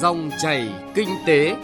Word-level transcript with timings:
Dòng 0.00 0.30
chảy 0.42 0.68
kinh 0.94 1.08
tế. 1.26 1.56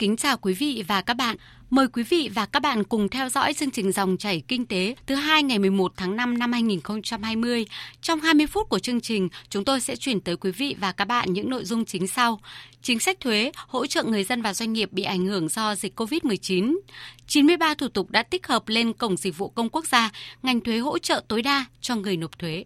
Kính 0.00 0.16
chào 0.16 0.36
quý 0.36 0.54
vị 0.54 0.84
và 0.88 1.00
các 1.02 1.14
bạn. 1.14 1.36
Mời 1.70 1.86
quý 1.88 2.02
vị 2.02 2.30
và 2.34 2.46
các 2.46 2.62
bạn 2.62 2.84
cùng 2.84 3.08
theo 3.08 3.28
dõi 3.28 3.54
chương 3.54 3.70
trình 3.70 3.92
Dòng 3.92 4.16
chảy 4.16 4.42
kinh 4.48 4.66
tế 4.66 4.94
thứ 5.06 5.14
hai 5.14 5.42
ngày 5.42 5.58
11 5.58 5.92
tháng 5.96 6.16
5 6.16 6.38
năm 6.38 6.52
2020. 6.52 7.66
Trong 8.02 8.20
20 8.20 8.46
phút 8.46 8.68
của 8.68 8.78
chương 8.78 9.00
trình, 9.00 9.28
chúng 9.48 9.64
tôi 9.64 9.80
sẽ 9.80 9.96
chuyển 9.96 10.20
tới 10.20 10.36
quý 10.36 10.50
vị 10.50 10.76
và 10.80 10.92
các 10.92 11.04
bạn 11.04 11.32
những 11.32 11.50
nội 11.50 11.64
dung 11.64 11.84
chính 11.84 12.06
sau. 12.06 12.40
Chính 12.82 13.00
sách 13.00 13.20
thuế 13.20 13.52
hỗ 13.56 13.86
trợ 13.86 14.02
người 14.02 14.24
dân 14.24 14.42
và 14.42 14.54
doanh 14.54 14.72
nghiệp 14.72 14.92
bị 14.92 15.02
ảnh 15.02 15.26
hưởng 15.26 15.48
do 15.48 15.74
dịch 15.74 16.00
COVID-19. 16.00 16.78
93 17.26 17.74
thủ 17.74 17.88
tục 17.88 18.10
đã 18.10 18.22
tích 18.22 18.46
hợp 18.46 18.68
lên 18.68 18.92
Cổng 18.92 19.16
Dịch 19.16 19.38
vụ 19.38 19.48
Công 19.48 19.68
Quốc 19.68 19.86
gia, 19.86 20.10
ngành 20.42 20.60
thuế 20.60 20.78
hỗ 20.78 20.98
trợ 20.98 21.22
tối 21.28 21.42
đa 21.42 21.64
cho 21.80 21.96
người 21.96 22.16
nộp 22.16 22.38
thuế. 22.38 22.64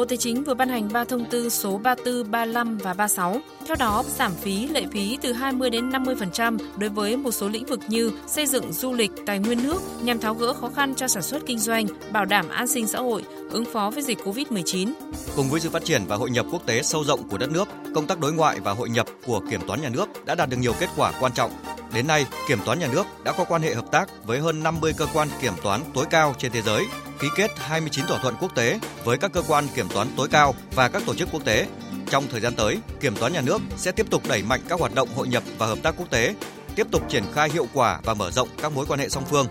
Bộ 0.00 0.06
Tài 0.06 0.18
chính 0.18 0.44
vừa 0.44 0.54
ban 0.54 0.68
hành 0.68 0.88
3 0.92 1.04
thông 1.04 1.24
tư 1.24 1.48
số 1.48 1.78
34, 1.78 2.30
35 2.30 2.78
và 2.78 2.94
36. 2.94 3.40
Theo 3.66 3.76
đó, 3.76 4.04
giảm 4.18 4.32
phí, 4.34 4.66
lệ 4.66 4.84
phí 4.92 5.18
từ 5.22 5.32
20 5.32 5.70
đến 5.70 5.90
50% 5.90 6.58
đối 6.76 6.90
với 6.90 7.16
một 7.16 7.30
số 7.30 7.48
lĩnh 7.48 7.66
vực 7.66 7.80
như 7.88 8.12
xây 8.26 8.46
dựng, 8.46 8.72
du 8.72 8.92
lịch, 8.92 9.10
tài 9.26 9.38
nguyên 9.38 9.62
nước 9.62 9.82
nhằm 10.02 10.18
tháo 10.18 10.34
gỡ 10.34 10.52
khó 10.52 10.68
khăn 10.68 10.94
cho 10.94 11.08
sản 11.08 11.22
xuất 11.22 11.46
kinh 11.46 11.58
doanh, 11.58 11.86
bảo 12.12 12.24
đảm 12.24 12.48
an 12.48 12.68
sinh 12.68 12.86
xã 12.86 12.98
hội, 12.98 13.24
ứng 13.50 13.64
phó 13.64 13.90
với 13.90 14.02
dịch 14.02 14.18
COVID-19. 14.24 14.92
Cùng 15.36 15.50
với 15.50 15.60
sự 15.60 15.70
phát 15.70 15.84
triển 15.84 16.02
và 16.06 16.16
hội 16.16 16.30
nhập 16.30 16.46
quốc 16.52 16.66
tế 16.66 16.82
sâu 16.82 17.04
rộng 17.04 17.28
của 17.28 17.38
đất 17.38 17.50
nước, 17.50 17.68
công 17.94 18.06
tác 18.06 18.20
đối 18.20 18.32
ngoại 18.32 18.60
và 18.60 18.72
hội 18.72 18.90
nhập 18.90 19.06
của 19.26 19.40
Kiểm 19.50 19.60
toán 19.66 19.82
nhà 19.82 19.88
nước 19.88 20.24
đã 20.24 20.34
đạt 20.34 20.48
được 20.48 20.56
nhiều 20.56 20.72
kết 20.80 20.88
quả 20.96 21.12
quan 21.20 21.32
trọng. 21.32 21.50
Đến 21.94 22.06
nay, 22.06 22.26
Kiểm 22.48 22.58
toán 22.64 22.78
nhà 22.78 22.88
nước 22.92 23.06
đã 23.24 23.32
có 23.32 23.44
quan 23.44 23.62
hệ 23.62 23.74
hợp 23.74 23.90
tác 23.90 24.24
với 24.24 24.38
hơn 24.38 24.62
50 24.62 24.92
cơ 24.96 25.06
quan 25.14 25.28
kiểm 25.40 25.52
toán 25.62 25.80
tối 25.94 26.04
cao 26.10 26.34
trên 26.38 26.52
thế 26.52 26.62
giới, 26.62 26.86
ký 27.20 27.28
kết 27.36 27.50
29 27.58 28.06
thỏa 28.06 28.18
thuận 28.18 28.34
quốc 28.40 28.54
tế 28.54 28.80
với 29.04 29.18
các 29.18 29.32
cơ 29.32 29.42
quan 29.48 29.66
kiểm 29.74 29.88
toán 29.94 30.08
tối 30.16 30.28
cao 30.30 30.54
và 30.74 30.88
các 30.88 31.02
tổ 31.06 31.14
chức 31.14 31.28
quốc 31.32 31.44
tế. 31.44 31.66
Trong 32.10 32.24
thời 32.30 32.40
gian 32.40 32.54
tới, 32.54 32.78
Kiểm 33.00 33.14
toán 33.16 33.32
nhà 33.32 33.40
nước 33.40 33.58
sẽ 33.76 33.92
tiếp 33.92 34.10
tục 34.10 34.22
đẩy 34.28 34.42
mạnh 34.42 34.60
các 34.68 34.80
hoạt 34.80 34.94
động 34.94 35.08
hội 35.16 35.28
nhập 35.28 35.42
và 35.58 35.66
hợp 35.66 35.78
tác 35.82 35.94
quốc 35.96 36.10
tế, 36.10 36.34
tiếp 36.74 36.86
tục 36.90 37.02
triển 37.08 37.24
khai 37.34 37.50
hiệu 37.50 37.66
quả 37.72 38.00
và 38.04 38.14
mở 38.14 38.30
rộng 38.30 38.48
các 38.62 38.72
mối 38.72 38.86
quan 38.86 39.00
hệ 39.00 39.08
song 39.08 39.24
phương, 39.30 39.46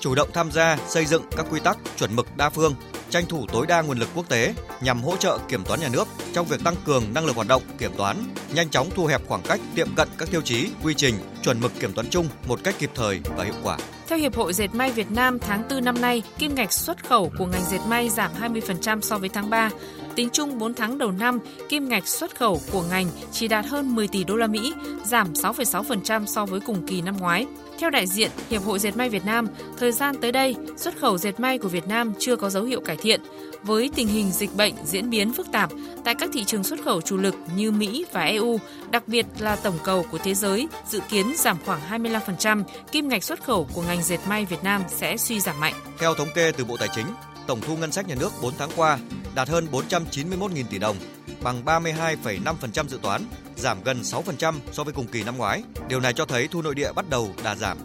chủ 0.00 0.14
động 0.14 0.28
tham 0.34 0.52
gia 0.52 0.78
xây 0.88 1.06
dựng 1.06 1.22
các 1.36 1.46
quy 1.50 1.60
tắc 1.60 1.78
chuẩn 1.98 2.16
mực 2.16 2.36
đa 2.36 2.50
phương, 2.50 2.74
tranh 3.12 3.26
thủ 3.26 3.46
tối 3.52 3.66
đa 3.66 3.82
nguồn 3.82 3.98
lực 3.98 4.08
quốc 4.14 4.28
tế 4.28 4.54
nhằm 4.80 5.02
hỗ 5.02 5.16
trợ 5.16 5.38
kiểm 5.48 5.64
toán 5.64 5.80
nhà 5.80 5.88
nước 5.92 6.08
trong 6.32 6.46
việc 6.46 6.64
tăng 6.64 6.74
cường 6.84 7.04
năng 7.14 7.26
lực 7.26 7.36
hoạt 7.36 7.48
động 7.48 7.62
kiểm 7.78 7.92
toán, 7.96 8.16
nhanh 8.54 8.68
chóng 8.68 8.90
thu 8.94 9.06
hẹp 9.06 9.20
khoảng 9.28 9.42
cách 9.42 9.60
tiệm 9.74 9.94
cận 9.96 10.08
các 10.18 10.30
tiêu 10.30 10.40
chí, 10.40 10.68
quy 10.82 10.94
trình, 10.94 11.14
chuẩn 11.42 11.60
mực 11.60 11.72
kiểm 11.80 11.92
toán 11.92 12.06
chung 12.10 12.28
một 12.46 12.60
cách 12.64 12.74
kịp 12.78 12.90
thời 12.94 13.20
và 13.36 13.44
hiệu 13.44 13.54
quả. 13.62 13.78
Theo 14.08 14.18
Hiệp 14.18 14.36
hội 14.36 14.52
Dệt 14.52 14.74
may 14.74 14.90
Việt 14.90 15.10
Nam, 15.10 15.38
tháng 15.38 15.62
4 15.70 15.84
năm 15.84 16.00
nay, 16.00 16.22
kim 16.38 16.54
ngạch 16.54 16.72
xuất 16.72 17.08
khẩu 17.08 17.32
của 17.38 17.46
ngành 17.46 17.64
dệt 17.70 17.80
may 17.88 18.08
giảm 18.10 18.30
20% 18.40 19.00
so 19.00 19.18
với 19.18 19.28
tháng 19.28 19.50
3. 19.50 19.70
Tính 20.14 20.28
chung 20.32 20.58
4 20.58 20.74
tháng 20.74 20.98
đầu 20.98 21.12
năm, 21.12 21.38
kim 21.68 21.88
ngạch 21.88 22.08
xuất 22.08 22.36
khẩu 22.36 22.60
của 22.72 22.82
ngành 22.90 23.06
chỉ 23.32 23.48
đạt 23.48 23.66
hơn 23.66 23.94
10 23.94 24.08
tỷ 24.08 24.24
đô 24.24 24.36
la 24.36 24.46
Mỹ, 24.46 24.72
giảm 25.04 25.32
6,6% 25.32 26.26
so 26.26 26.46
với 26.46 26.60
cùng 26.60 26.86
kỳ 26.86 27.02
năm 27.02 27.16
ngoái. 27.16 27.46
Theo 27.78 27.90
đại 27.90 28.06
diện 28.06 28.30
Hiệp 28.50 28.62
hội 28.62 28.78
Dệt 28.78 28.96
may 28.96 29.08
Việt 29.08 29.24
Nam, 29.24 29.46
thời 29.78 29.92
gian 29.92 30.14
tới 30.20 30.32
đây, 30.32 30.54
xuất 30.76 30.98
khẩu 30.98 31.18
dệt 31.18 31.40
may 31.40 31.58
của 31.58 31.68
Việt 31.68 31.88
Nam 31.88 32.12
chưa 32.18 32.36
có 32.36 32.50
dấu 32.50 32.64
hiệu 32.64 32.80
cải 32.80 32.96
thiện. 32.96 33.20
Với 33.62 33.90
tình 33.94 34.08
hình 34.08 34.30
dịch 34.30 34.54
bệnh 34.56 34.74
diễn 34.84 35.10
biến 35.10 35.32
phức 35.32 35.46
tạp 35.52 35.70
tại 36.04 36.14
các 36.14 36.30
thị 36.32 36.44
trường 36.44 36.64
xuất 36.64 36.84
khẩu 36.84 37.00
chủ 37.00 37.16
lực 37.16 37.34
như 37.56 37.70
Mỹ 37.70 38.04
và 38.12 38.22
EU, 38.22 38.60
đặc 38.90 39.08
biệt 39.08 39.26
là 39.38 39.56
tổng 39.56 39.78
cầu 39.84 40.04
của 40.10 40.18
thế 40.18 40.34
giới 40.34 40.68
dự 40.88 41.00
kiến 41.10 41.26
giảm 41.36 41.56
khoảng 41.66 41.80
25%, 41.90 42.62
kim 42.92 43.08
ngạch 43.08 43.24
xuất 43.24 43.44
khẩu 43.44 43.68
của 43.74 43.82
ngành 43.82 44.02
dệt 44.02 44.18
may 44.28 44.44
Việt 44.44 44.64
Nam 44.64 44.82
sẽ 44.88 45.16
suy 45.16 45.40
giảm 45.40 45.60
mạnh. 45.60 45.74
Theo 45.98 46.14
thống 46.14 46.28
kê 46.34 46.52
từ 46.52 46.64
Bộ 46.64 46.76
Tài 46.76 46.88
chính, 46.94 47.06
tổng 47.46 47.60
thu 47.60 47.76
ngân 47.76 47.92
sách 47.92 48.08
nhà 48.08 48.14
nước 48.14 48.32
4 48.42 48.52
tháng 48.58 48.70
qua 48.76 48.98
đạt 49.34 49.48
hơn 49.48 49.66
491.000 49.72 50.64
tỷ 50.70 50.78
đồng, 50.78 50.96
bằng 51.42 51.64
32,5% 51.64 52.88
dự 52.88 52.98
toán, 53.02 53.22
giảm 53.56 53.82
gần 53.84 54.02
6% 54.02 54.54
so 54.72 54.84
với 54.84 54.92
cùng 54.92 55.06
kỳ 55.06 55.22
năm 55.22 55.36
ngoái. 55.36 55.62
Điều 55.88 56.00
này 56.00 56.12
cho 56.12 56.24
thấy 56.24 56.48
thu 56.48 56.62
nội 56.62 56.74
địa 56.74 56.92
bắt 56.92 57.04
đầu 57.10 57.34
đà 57.44 57.54
giảm. 57.54 57.78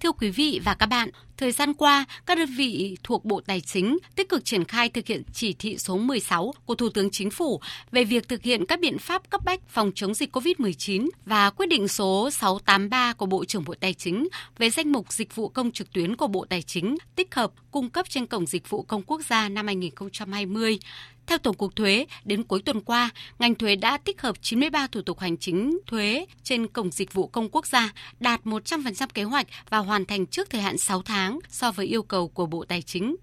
Thưa 0.00 0.12
quý 0.12 0.30
vị 0.30 0.60
và 0.64 0.74
các 0.74 0.86
bạn, 0.86 1.10
thời 1.36 1.52
gian 1.52 1.74
qua, 1.74 2.04
các 2.26 2.38
đơn 2.38 2.54
vị 2.56 2.96
thuộc 3.02 3.24
Bộ 3.24 3.40
Tài 3.40 3.60
chính 3.60 3.98
tích 4.14 4.28
cực 4.28 4.44
triển 4.44 4.64
khai 4.64 4.88
thực 4.88 5.06
hiện 5.06 5.22
chỉ 5.32 5.52
thị 5.52 5.78
số 5.78 5.96
16 5.96 6.54
của 6.64 6.74
Thủ 6.74 6.88
tướng 6.88 7.10
Chính 7.10 7.30
phủ 7.30 7.60
về 7.92 8.04
việc 8.04 8.28
thực 8.28 8.42
hiện 8.42 8.66
các 8.66 8.80
biện 8.80 8.98
pháp 8.98 9.30
cấp 9.30 9.40
bách 9.44 9.60
phòng 9.68 9.92
chống 9.94 10.14
dịch 10.14 10.36
COVID-19 10.36 11.08
và 11.24 11.50
quyết 11.50 11.66
định 11.66 11.88
số 11.88 12.30
683 12.30 13.12
của 13.12 13.26
Bộ 13.26 13.44
trưởng 13.44 13.64
Bộ 13.64 13.74
Tài 13.80 13.94
chính 13.94 14.28
về 14.58 14.70
danh 14.70 14.92
mục 14.92 15.12
dịch 15.12 15.34
vụ 15.34 15.48
công 15.48 15.70
trực 15.70 15.92
tuyến 15.92 16.16
của 16.16 16.26
Bộ 16.26 16.46
Tài 16.48 16.62
chính 16.62 16.96
tích 17.16 17.34
hợp 17.34 17.52
cung 17.70 17.90
cấp 17.90 18.08
trên 18.08 18.26
Cổng 18.26 18.46
Dịch 18.46 18.70
vụ 18.70 18.82
Công 18.82 19.02
Quốc 19.02 19.20
gia 19.30 19.48
năm 19.48 19.66
2020. 19.66 20.78
Theo 21.26 21.38
Tổng 21.38 21.56
cục 21.56 21.76
Thuế, 21.76 22.06
đến 22.24 22.42
cuối 22.42 22.62
tuần 22.64 22.80
qua, 22.80 23.10
ngành 23.38 23.54
thuế 23.54 23.76
đã 23.76 23.98
tích 23.98 24.20
hợp 24.20 24.36
93 24.40 24.86
thủ 24.86 25.02
tục 25.02 25.20
hành 25.20 25.36
chính 25.36 25.78
thuế 25.86 26.26
trên 26.42 26.66
Cổng 26.66 26.90
Dịch 26.90 27.12
vụ 27.12 27.26
Công 27.26 27.48
Quốc 27.48 27.66
gia, 27.66 27.92
đạt 28.20 28.44
100% 28.44 29.06
kế 29.14 29.22
hoạch 29.22 29.46
và 29.70 29.78
hoàn 29.78 30.04
thành 30.04 30.26
trước 30.26 30.50
thời 30.50 30.60
hạn 30.60 30.78
6 30.78 31.02
tháng 31.02 31.23
so 31.48 31.72
với 31.72 31.86
yêu 31.86 32.02
cầu 32.02 32.28
của 32.28 32.46
Bộ 32.46 32.64
Tài 32.64 32.82
chính. 32.82 33.16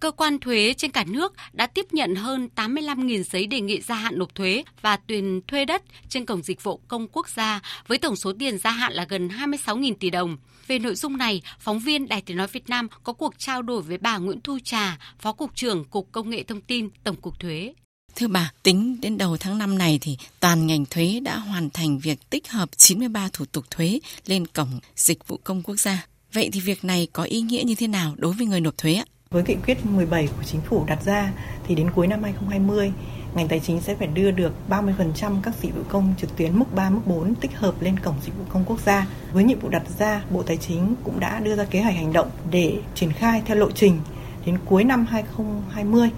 Cơ 0.00 0.10
quan 0.10 0.38
thuế 0.38 0.74
trên 0.76 0.90
cả 0.90 1.04
nước 1.04 1.34
đã 1.52 1.66
tiếp 1.66 1.86
nhận 1.92 2.14
hơn 2.14 2.48
85.000 2.56 3.22
giấy 3.22 3.46
đề 3.46 3.60
nghị 3.60 3.80
gia 3.80 3.94
hạn 3.94 4.18
nộp 4.18 4.34
thuế 4.34 4.64
và 4.80 4.96
tiền 4.96 5.40
thuê 5.48 5.64
đất 5.64 5.82
trên 6.08 6.26
Cổng 6.26 6.42
Dịch 6.42 6.62
vụ 6.62 6.80
Công 6.88 7.08
Quốc 7.08 7.28
gia 7.28 7.60
với 7.86 7.98
tổng 7.98 8.16
số 8.16 8.32
tiền 8.38 8.58
gia 8.58 8.70
hạn 8.70 8.92
là 8.92 9.06
gần 9.08 9.28
26.000 9.28 9.94
tỷ 10.00 10.10
đồng. 10.10 10.36
Về 10.66 10.78
nội 10.78 10.94
dung 10.94 11.16
này, 11.16 11.42
phóng 11.60 11.78
viên 11.78 12.08
Đài 12.08 12.20
Tiếng 12.20 12.36
Nói 12.36 12.46
Việt 12.46 12.68
Nam 12.68 12.88
có 13.02 13.12
cuộc 13.12 13.38
trao 13.38 13.62
đổi 13.62 13.82
với 13.82 13.98
bà 13.98 14.18
Nguyễn 14.18 14.40
Thu 14.40 14.58
Trà, 14.64 14.98
Phó 15.18 15.32
Cục 15.32 15.54
trưởng 15.54 15.84
Cục 15.84 16.08
Công 16.12 16.30
nghệ 16.30 16.42
Thông 16.42 16.60
tin, 16.60 16.88
Tổng 17.04 17.16
cục 17.16 17.40
Thuế. 17.40 17.74
Thưa 18.16 18.28
bà, 18.28 18.52
tính 18.62 19.00
đến 19.00 19.18
đầu 19.18 19.36
tháng 19.36 19.58
5 19.58 19.78
này 19.78 19.98
thì 20.02 20.16
toàn 20.40 20.66
ngành 20.66 20.84
thuế 20.86 21.20
đã 21.22 21.36
hoàn 21.36 21.70
thành 21.70 21.98
việc 21.98 22.30
tích 22.30 22.48
hợp 22.48 22.68
93 22.76 23.28
thủ 23.32 23.44
tục 23.44 23.64
thuế 23.70 24.00
lên 24.26 24.46
cổng 24.46 24.80
dịch 24.96 25.28
vụ 25.28 25.40
công 25.44 25.62
quốc 25.62 25.76
gia. 25.76 26.06
Vậy 26.34 26.50
thì 26.52 26.60
việc 26.60 26.84
này 26.84 27.08
có 27.12 27.22
ý 27.22 27.40
nghĩa 27.40 27.62
như 27.66 27.74
thế 27.74 27.86
nào 27.86 28.14
đối 28.16 28.32
với 28.32 28.46
người 28.46 28.60
nộp 28.60 28.78
thuế 28.78 28.94
ạ? 28.94 29.04
Với 29.30 29.42
nghị 29.46 29.54
quyết 29.66 29.86
17 29.86 30.26
của 30.26 30.42
chính 30.42 30.60
phủ 30.60 30.84
đặt 30.86 31.04
ra 31.04 31.32
thì 31.66 31.74
đến 31.74 31.90
cuối 31.94 32.06
năm 32.06 32.22
2020, 32.22 32.92
ngành 33.34 33.48
tài 33.48 33.60
chính 33.60 33.80
sẽ 33.80 33.94
phải 33.94 34.06
đưa 34.06 34.30
được 34.30 34.52
30% 34.68 35.42
các 35.42 35.54
dịch 35.62 35.76
vụ 35.76 35.82
công 35.88 36.14
trực 36.20 36.36
tuyến 36.36 36.58
mức 36.58 36.74
3, 36.74 36.90
mức 36.90 37.00
4 37.06 37.34
tích 37.34 37.54
hợp 37.54 37.82
lên 37.82 37.98
cổng 37.98 38.14
dịch 38.24 38.32
vụ 38.38 38.44
công 38.48 38.64
quốc 38.64 38.80
gia. 38.80 39.06
Với 39.32 39.44
nhiệm 39.44 39.60
vụ 39.60 39.68
đặt 39.68 39.82
ra, 39.98 40.22
Bộ 40.30 40.42
Tài 40.42 40.56
chính 40.56 40.94
cũng 41.04 41.20
đã 41.20 41.40
đưa 41.40 41.56
ra 41.56 41.64
kế 41.64 41.82
hoạch 41.82 41.94
hành 41.94 42.12
động 42.12 42.30
để 42.50 42.78
triển 42.94 43.12
khai 43.12 43.42
theo 43.46 43.56
lộ 43.56 43.70
trình 43.70 43.98
đến 44.46 44.58
cuối 44.64 44.84
năm 44.84 45.06
2020 45.06 46.10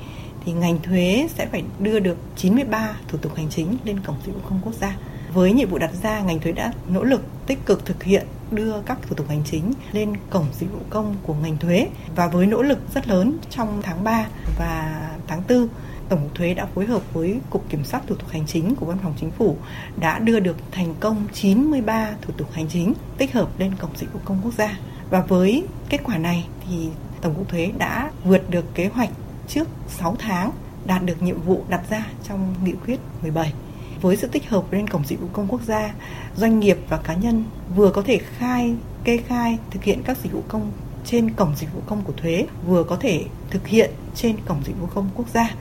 thì 0.45 0.53
ngành 0.53 0.83
thuế 0.83 1.29
sẽ 1.35 1.47
phải 1.47 1.63
đưa 1.79 1.99
được 1.99 2.17
93 2.37 2.97
thủ 3.09 3.19
tục 3.19 3.37
hành 3.37 3.51
chính 3.51 3.77
lên 3.85 4.01
cổng 4.01 4.17
dịch 4.27 4.33
vụ 4.33 4.41
công 4.49 4.61
quốc 4.65 4.75
gia. 4.75 4.97
Với 5.35 5.53
nhiệm 5.53 5.71
vụ 5.71 5.79
đặt 5.79 5.91
ra, 6.03 6.21
ngành 6.21 6.41
thuế 6.41 6.53
đã 6.53 6.73
nỗ 6.89 7.05
lực 7.05 7.23
tích 7.47 7.67
cực 7.67 7.87
thực 7.87 8.03
hiện 8.03 8.27
đưa 8.51 8.83
các 8.87 8.99
thủ 9.03 9.15
tục 9.15 9.29
hành 9.29 9.43
chính 9.45 9.73
lên 9.93 10.13
cổng 10.31 10.47
dịch 10.53 10.73
vụ 10.73 10.81
công 10.91 11.17
của 11.23 11.35
ngành 11.35 11.59
thuế 11.59 11.89
và 12.17 12.27
với 12.27 12.47
nỗ 12.47 12.63
lực 12.63 12.79
rất 12.95 13.09
lớn 13.09 13.39
trong 13.51 13.83
tháng 13.83 14.05
3 14.05 14.27
và 14.59 15.01
tháng 15.27 15.43
4 15.49 15.69
Tổng 16.09 16.21
cục 16.21 16.35
Thuế 16.35 16.55
đã 16.55 16.67
phối 16.75 16.87
hợp 16.87 17.03
với 17.13 17.41
Cục 17.51 17.69
Kiểm 17.69 17.85
soát 17.85 18.03
Thủ 18.07 18.15
tục 18.15 18.29
Hành 18.29 18.47
chính 18.47 18.75
của 18.75 18.87
Văn 18.87 18.99
phòng 19.03 19.15
Chính 19.21 19.31
phủ 19.31 19.57
đã 20.01 20.19
đưa 20.19 20.41
được 20.41 20.57
thành 20.73 20.95
công 21.01 21.27
93 21.33 22.15
thủ 22.23 22.33
tục 22.37 22.53
hành 22.53 22.67
chính 22.69 22.93
tích 23.19 23.33
hợp 23.33 23.49
lên 23.59 23.73
Cổng 23.81 23.97
Dịch 23.97 24.13
vụ 24.13 24.21
Công 24.25 24.41
Quốc 24.45 24.55
gia. 24.55 24.79
Và 25.11 25.21
với 25.21 25.65
kết 25.89 26.01
quả 26.05 26.19
này 26.19 26.49
thì 26.69 26.89
Tổng 27.21 27.35
cục 27.35 27.49
Thuế 27.49 27.73
đã 27.79 28.11
vượt 28.25 28.51
được 28.51 28.75
kế 28.75 28.87
hoạch 28.87 29.11
trước 29.49 29.69
6 29.89 30.17
tháng, 30.19 30.51
đạt 30.87 31.05
được 31.05 31.23
nhiệm 31.23 31.41
vụ 31.41 31.65
đặt 31.69 31.83
ra 31.91 32.07
trong 32.29 32.55
nghị 32.65 32.73
quyết 32.87 33.01
17. 33.23 33.53
Với 34.01 34.17
sự 34.17 34.29
tích 34.29 34.49
hợp 34.49 34.73
lên 34.73 34.89
Cổng 34.89 35.07
Dịch 35.07 35.21
vụ 35.21 35.29
Công 35.33 35.47
Quốc 35.49 35.63
gia, 35.63 35.95
doanh 36.37 36.61
nghiệp 36.61 36.79
và 36.89 36.97
cá 36.97 37.15
nhân 37.15 37.45
vừa 37.77 37.91
có 37.91 38.03
thể 38.03 38.19
khai, 38.39 38.75
kê 39.05 39.17
khai, 39.17 39.59
thực 39.71 39.85
hiện 39.85 40.03
các 40.05 40.19
dịch 40.23 40.33
vụ 40.33 40.43
công 40.49 40.73
trên 41.05 41.31
Cổng 41.31 41.57
Dịch 41.57 41.75
vụ 41.75 41.81
Công 41.87 42.03
của 42.03 42.13
thuế, 42.13 42.47
vừa 42.67 42.85
có 42.85 42.97
thể 42.97 43.25
thực 43.51 43.67
hiện 43.67 43.91
trên 44.15 44.37
Cổng 44.47 44.63
Dịch 44.65 44.81
vụ 44.81 44.87
Công 44.95 45.09
Quốc 45.15 45.29
gia. 45.35 45.55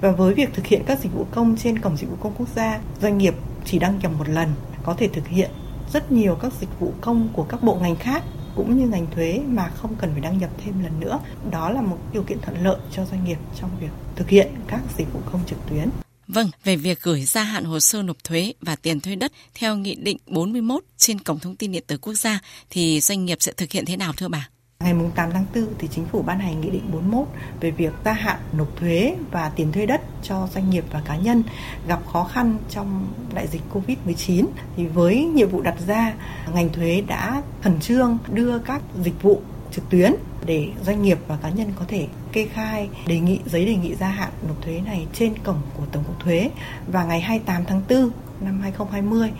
Và 0.00 0.10
với 0.10 0.34
việc 0.34 0.54
thực 0.54 0.66
hiện 0.66 0.82
các 0.86 0.98
dịch 0.98 1.12
vụ 1.14 1.26
công 1.30 1.56
trên 1.56 1.78
Cổng 1.78 1.96
Dịch 1.96 2.10
vụ 2.10 2.16
Công 2.20 2.34
Quốc 2.38 2.48
gia, 2.56 2.80
doanh 3.00 3.18
nghiệp 3.18 3.34
chỉ 3.64 3.78
đăng 3.78 3.98
nhập 3.98 4.12
một 4.18 4.28
lần 4.28 4.48
có 4.82 4.94
thể 4.94 5.08
thực 5.08 5.28
hiện 5.28 5.50
rất 5.92 6.12
nhiều 6.12 6.34
các 6.34 6.52
dịch 6.60 6.80
vụ 6.80 6.92
công 7.00 7.28
của 7.32 7.42
các 7.42 7.62
bộ 7.62 7.78
ngành 7.82 7.96
khác 7.96 8.22
cũng 8.56 8.78
như 8.78 8.88
ngành 8.88 9.06
thuế 9.14 9.40
mà 9.46 9.70
không 9.74 9.94
cần 9.94 10.10
phải 10.12 10.20
đăng 10.20 10.38
nhập 10.38 10.50
thêm 10.64 10.82
lần 10.82 11.00
nữa. 11.00 11.18
Đó 11.50 11.70
là 11.70 11.82
một 11.82 11.98
điều 12.12 12.22
kiện 12.22 12.40
thuận 12.40 12.64
lợi 12.64 12.76
cho 12.90 13.04
doanh 13.04 13.24
nghiệp 13.24 13.38
trong 13.60 13.70
việc 13.80 13.90
thực 14.16 14.28
hiện 14.28 14.48
các 14.66 14.80
dịch 14.96 15.12
vụ 15.12 15.20
công 15.32 15.40
trực 15.46 15.58
tuyến. 15.70 15.88
Vâng, 16.28 16.50
về 16.64 16.76
việc 16.76 17.02
gửi 17.02 17.24
gia 17.24 17.42
hạn 17.42 17.64
hồ 17.64 17.80
sơ 17.80 18.02
nộp 18.02 18.24
thuế 18.24 18.52
và 18.60 18.76
tiền 18.76 19.00
thuê 19.00 19.16
đất 19.16 19.32
theo 19.54 19.76
Nghị 19.76 19.94
định 19.94 20.16
41 20.26 20.84
trên 20.96 21.18
Cổng 21.18 21.38
Thông 21.38 21.56
tin 21.56 21.72
Điện 21.72 21.84
tử 21.86 21.98
Quốc 21.98 22.14
gia 22.14 22.40
thì 22.70 23.00
doanh 23.00 23.24
nghiệp 23.24 23.38
sẽ 23.40 23.52
thực 23.52 23.70
hiện 23.70 23.84
thế 23.84 23.96
nào 23.96 24.12
thưa 24.16 24.28
bà? 24.28 24.48
Ngày 24.80 24.94
8 25.14 25.30
tháng 25.32 25.44
4 25.54 25.66
thì 25.78 25.88
chính 25.90 26.06
phủ 26.06 26.22
ban 26.22 26.38
hành 26.38 26.60
nghị 26.60 26.70
định 26.70 26.90
41 26.92 27.26
về 27.60 27.70
việc 27.70 27.92
gia 28.04 28.12
hạn 28.12 28.38
nộp 28.52 28.76
thuế 28.76 29.16
và 29.30 29.52
tiền 29.56 29.72
thuê 29.72 29.86
đất 29.86 30.00
cho 30.22 30.48
doanh 30.54 30.70
nghiệp 30.70 30.84
và 30.90 31.02
cá 31.04 31.16
nhân 31.16 31.42
gặp 31.88 32.00
khó 32.12 32.24
khăn 32.24 32.58
trong 32.70 33.06
đại 33.34 33.46
dịch 33.46 33.62
Covid-19. 33.72 34.46
Thì 34.76 34.86
với 34.86 35.24
nhiệm 35.24 35.48
vụ 35.48 35.60
đặt 35.60 35.74
ra, 35.86 36.14
ngành 36.54 36.72
thuế 36.72 37.02
đã 37.06 37.42
khẩn 37.62 37.80
trương 37.80 38.18
đưa 38.32 38.58
các 38.58 38.82
dịch 39.04 39.22
vụ 39.22 39.42
trực 39.72 39.90
tuyến 39.90 40.14
để 40.46 40.68
doanh 40.86 41.02
nghiệp 41.02 41.18
và 41.26 41.38
cá 41.42 41.48
nhân 41.48 41.72
có 41.78 41.84
thể 41.88 42.06
kê 42.32 42.46
khai, 42.52 42.88
đề 43.06 43.18
nghị, 43.18 43.40
giấy 43.46 43.64
đề 43.66 43.74
nghị 43.74 43.94
gia 43.94 44.08
hạn 44.08 44.30
nộp 44.48 44.62
thuế 44.62 44.80
này 44.80 45.06
trên 45.12 45.34
cổng 45.44 45.60
của 45.76 45.84
Tổng 45.92 46.04
cục 46.04 46.20
Thuế 46.20 46.50
và 46.86 47.04
ngày 47.04 47.20
28 47.20 47.64
tháng 47.64 47.82
4 47.88 48.10
năm 48.40 48.60
2020 48.60 49.30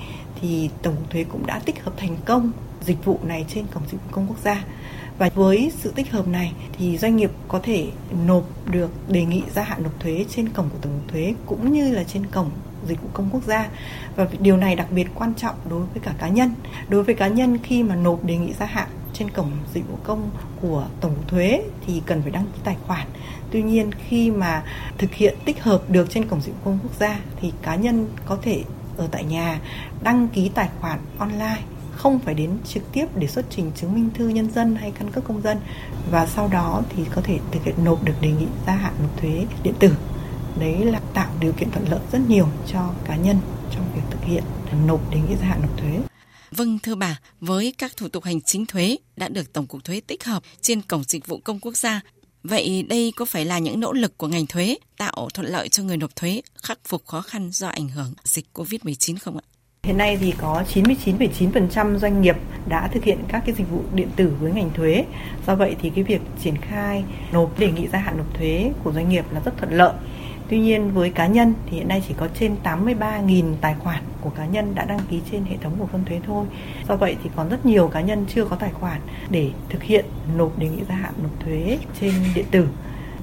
thì 0.40 0.70
Tổng 0.82 0.96
cục 0.96 1.10
Thuế 1.10 1.24
cũng 1.24 1.46
đã 1.46 1.60
tích 1.64 1.84
hợp 1.84 1.92
thành 1.96 2.16
công 2.24 2.52
dịch 2.80 3.04
vụ 3.04 3.18
này 3.22 3.44
trên 3.48 3.66
cổng 3.74 3.82
dịch 3.90 3.98
vụ 4.04 4.10
công 4.10 4.26
quốc 4.28 4.38
gia. 4.44 4.64
Và 5.18 5.30
với 5.34 5.72
sự 5.78 5.92
tích 5.96 6.10
hợp 6.10 6.28
này 6.28 6.52
thì 6.78 6.98
doanh 6.98 7.16
nghiệp 7.16 7.30
có 7.48 7.60
thể 7.62 7.86
nộp 8.26 8.44
được 8.70 8.90
đề 9.08 9.24
nghị 9.24 9.42
gia 9.54 9.62
hạn 9.62 9.82
nộp 9.82 10.00
thuế 10.00 10.24
trên 10.30 10.48
cổng 10.48 10.68
của 10.70 10.78
Tổng 10.82 10.92
cục 11.00 11.12
Thuế 11.12 11.34
cũng 11.46 11.72
như 11.72 11.92
là 11.92 12.04
trên 12.04 12.26
cổng 12.26 12.50
dịch 12.86 13.02
vụ 13.02 13.08
công 13.12 13.28
quốc 13.32 13.42
gia 13.42 13.68
và 14.16 14.26
điều 14.38 14.56
này 14.56 14.76
đặc 14.76 14.86
biệt 14.90 15.06
quan 15.14 15.34
trọng 15.34 15.54
đối 15.70 15.80
với 15.80 16.02
cả 16.02 16.14
cá 16.18 16.28
nhân. 16.28 16.54
Đối 16.88 17.02
với 17.02 17.14
cá 17.14 17.28
nhân 17.28 17.58
khi 17.62 17.82
mà 17.82 17.96
nộp 17.96 18.24
đề 18.24 18.36
nghị 18.36 18.52
gia 18.52 18.66
hạn 18.66 18.88
trên 19.22 19.30
cổng 19.30 19.50
dịch 19.74 19.88
vụ 19.88 19.96
công 20.02 20.30
của 20.60 20.86
tổng 21.00 21.14
thuế 21.28 21.62
thì 21.86 22.02
cần 22.06 22.22
phải 22.22 22.30
đăng 22.30 22.44
ký 22.44 22.60
tài 22.64 22.76
khoản. 22.86 23.06
Tuy 23.50 23.62
nhiên, 23.62 23.90
khi 24.08 24.30
mà 24.30 24.62
thực 24.98 25.14
hiện 25.14 25.34
tích 25.44 25.62
hợp 25.62 25.82
được 25.90 26.10
trên 26.10 26.28
cổng 26.28 26.40
dịch 26.40 26.52
vụ 26.52 26.58
công 26.64 26.78
quốc 26.82 26.92
gia 27.00 27.20
thì 27.40 27.52
cá 27.62 27.74
nhân 27.74 28.08
có 28.26 28.38
thể 28.42 28.64
ở 28.96 29.08
tại 29.10 29.24
nhà 29.24 29.60
đăng 30.02 30.28
ký 30.28 30.50
tài 30.54 30.68
khoản 30.80 30.98
online, 31.18 31.62
không 31.92 32.18
phải 32.18 32.34
đến 32.34 32.50
trực 32.64 32.92
tiếp 32.92 33.06
để 33.16 33.26
xuất 33.26 33.46
trình 33.50 33.72
chứng 33.74 33.94
minh 33.94 34.10
thư 34.14 34.28
nhân 34.28 34.50
dân 34.50 34.76
hay 34.76 34.90
căn 34.98 35.10
cước 35.10 35.24
công 35.24 35.42
dân. 35.42 35.58
Và 36.10 36.26
sau 36.26 36.48
đó 36.48 36.82
thì 36.96 37.04
có 37.14 37.22
thể 37.24 37.38
thực 37.50 37.64
hiện 37.64 37.84
nộp 37.84 38.04
được 38.04 38.14
đề 38.20 38.30
nghị 38.30 38.46
gia 38.66 38.72
hạn 38.72 38.92
nộp 39.02 39.20
thuế 39.20 39.46
điện 39.62 39.74
tử. 39.78 39.94
Đấy 40.58 40.84
là 40.84 41.00
tạo 41.14 41.30
điều 41.40 41.52
kiện 41.52 41.70
thuận 41.70 41.88
lợi 41.88 42.00
rất 42.12 42.20
nhiều 42.28 42.46
cho 42.72 42.90
cá 43.04 43.16
nhân 43.16 43.36
trong 43.70 43.84
việc 43.94 44.02
thực 44.10 44.24
hiện 44.24 44.44
nộp 44.86 45.10
đề 45.10 45.20
nghị 45.28 45.36
gia 45.36 45.46
hạn 45.46 45.62
nộp 45.62 45.76
thuế. 45.76 46.11
Vâng 46.56 46.78
thưa 46.78 46.94
bà, 46.94 47.20
với 47.40 47.74
các 47.78 47.96
thủ 47.96 48.08
tục 48.08 48.24
hành 48.24 48.40
chính 48.40 48.66
thuế 48.66 48.96
đã 49.16 49.28
được 49.28 49.52
Tổng 49.52 49.66
cục 49.66 49.84
Thuế 49.84 50.00
tích 50.00 50.24
hợp 50.24 50.42
trên 50.60 50.82
cổng 50.82 51.04
dịch 51.04 51.26
vụ 51.26 51.40
công 51.44 51.60
quốc 51.60 51.76
gia, 51.76 52.00
vậy 52.42 52.86
đây 52.88 53.12
có 53.16 53.24
phải 53.24 53.44
là 53.44 53.58
những 53.58 53.80
nỗ 53.80 53.92
lực 53.92 54.18
của 54.18 54.28
ngành 54.28 54.46
thuế 54.46 54.76
tạo 54.98 55.28
thuận 55.34 55.46
lợi 55.46 55.68
cho 55.68 55.82
người 55.82 55.96
nộp 55.96 56.16
thuế 56.16 56.42
khắc 56.62 56.78
phục 56.84 57.06
khó 57.06 57.20
khăn 57.20 57.50
do 57.52 57.68
ảnh 57.68 57.88
hưởng 57.88 58.14
dịch 58.24 58.46
Covid-19 58.54 59.16
không 59.20 59.36
ạ? 59.36 59.44
Hiện 59.82 59.98
nay 59.98 60.18
thì 60.20 60.34
có 60.38 60.64
99,9% 60.74 61.98
doanh 61.98 62.22
nghiệp 62.22 62.36
đã 62.68 62.88
thực 62.88 63.04
hiện 63.04 63.18
các 63.28 63.42
cái 63.46 63.54
dịch 63.54 63.70
vụ 63.70 63.82
điện 63.94 64.08
tử 64.16 64.32
với 64.40 64.52
ngành 64.52 64.70
thuế. 64.74 65.04
Do 65.46 65.54
vậy 65.54 65.76
thì 65.82 65.90
cái 65.94 66.04
việc 66.04 66.20
triển 66.42 66.56
khai 66.56 67.04
nộp 67.32 67.58
đề 67.58 67.72
nghị 67.72 67.88
gia 67.92 67.98
hạn 67.98 68.16
nộp 68.16 68.38
thuế 68.38 68.72
của 68.84 68.92
doanh 68.92 69.08
nghiệp 69.08 69.24
là 69.32 69.40
rất 69.44 69.52
thuận 69.58 69.72
lợi. 69.76 69.92
Tuy 70.52 70.58
nhiên, 70.58 70.90
với 70.90 71.10
cá 71.10 71.26
nhân 71.26 71.54
thì 71.66 71.76
hiện 71.76 71.88
nay 71.88 72.02
chỉ 72.08 72.14
có 72.16 72.28
trên 72.34 72.56
83.000 72.64 73.54
tài 73.60 73.74
khoản 73.78 74.02
của 74.20 74.30
cá 74.30 74.46
nhân 74.46 74.74
đã 74.74 74.84
đăng 74.84 74.98
ký 75.10 75.20
trên 75.30 75.44
hệ 75.44 75.56
thống 75.56 75.72
của 75.78 75.86
phân 75.86 76.04
thuế 76.04 76.20
thôi. 76.26 76.46
Do 76.88 76.96
vậy 76.96 77.16
thì 77.22 77.30
còn 77.36 77.48
rất 77.48 77.66
nhiều 77.66 77.88
cá 77.88 78.00
nhân 78.00 78.24
chưa 78.34 78.44
có 78.44 78.56
tài 78.56 78.70
khoản 78.72 79.00
để 79.30 79.50
thực 79.68 79.82
hiện 79.82 80.04
nộp 80.36 80.58
đề 80.58 80.68
nghị 80.68 80.82
gia 80.88 80.94
hạn 80.94 81.12
nộp 81.22 81.40
thuế 81.40 81.78
trên 82.00 82.14
điện 82.34 82.44
tử. 82.50 82.68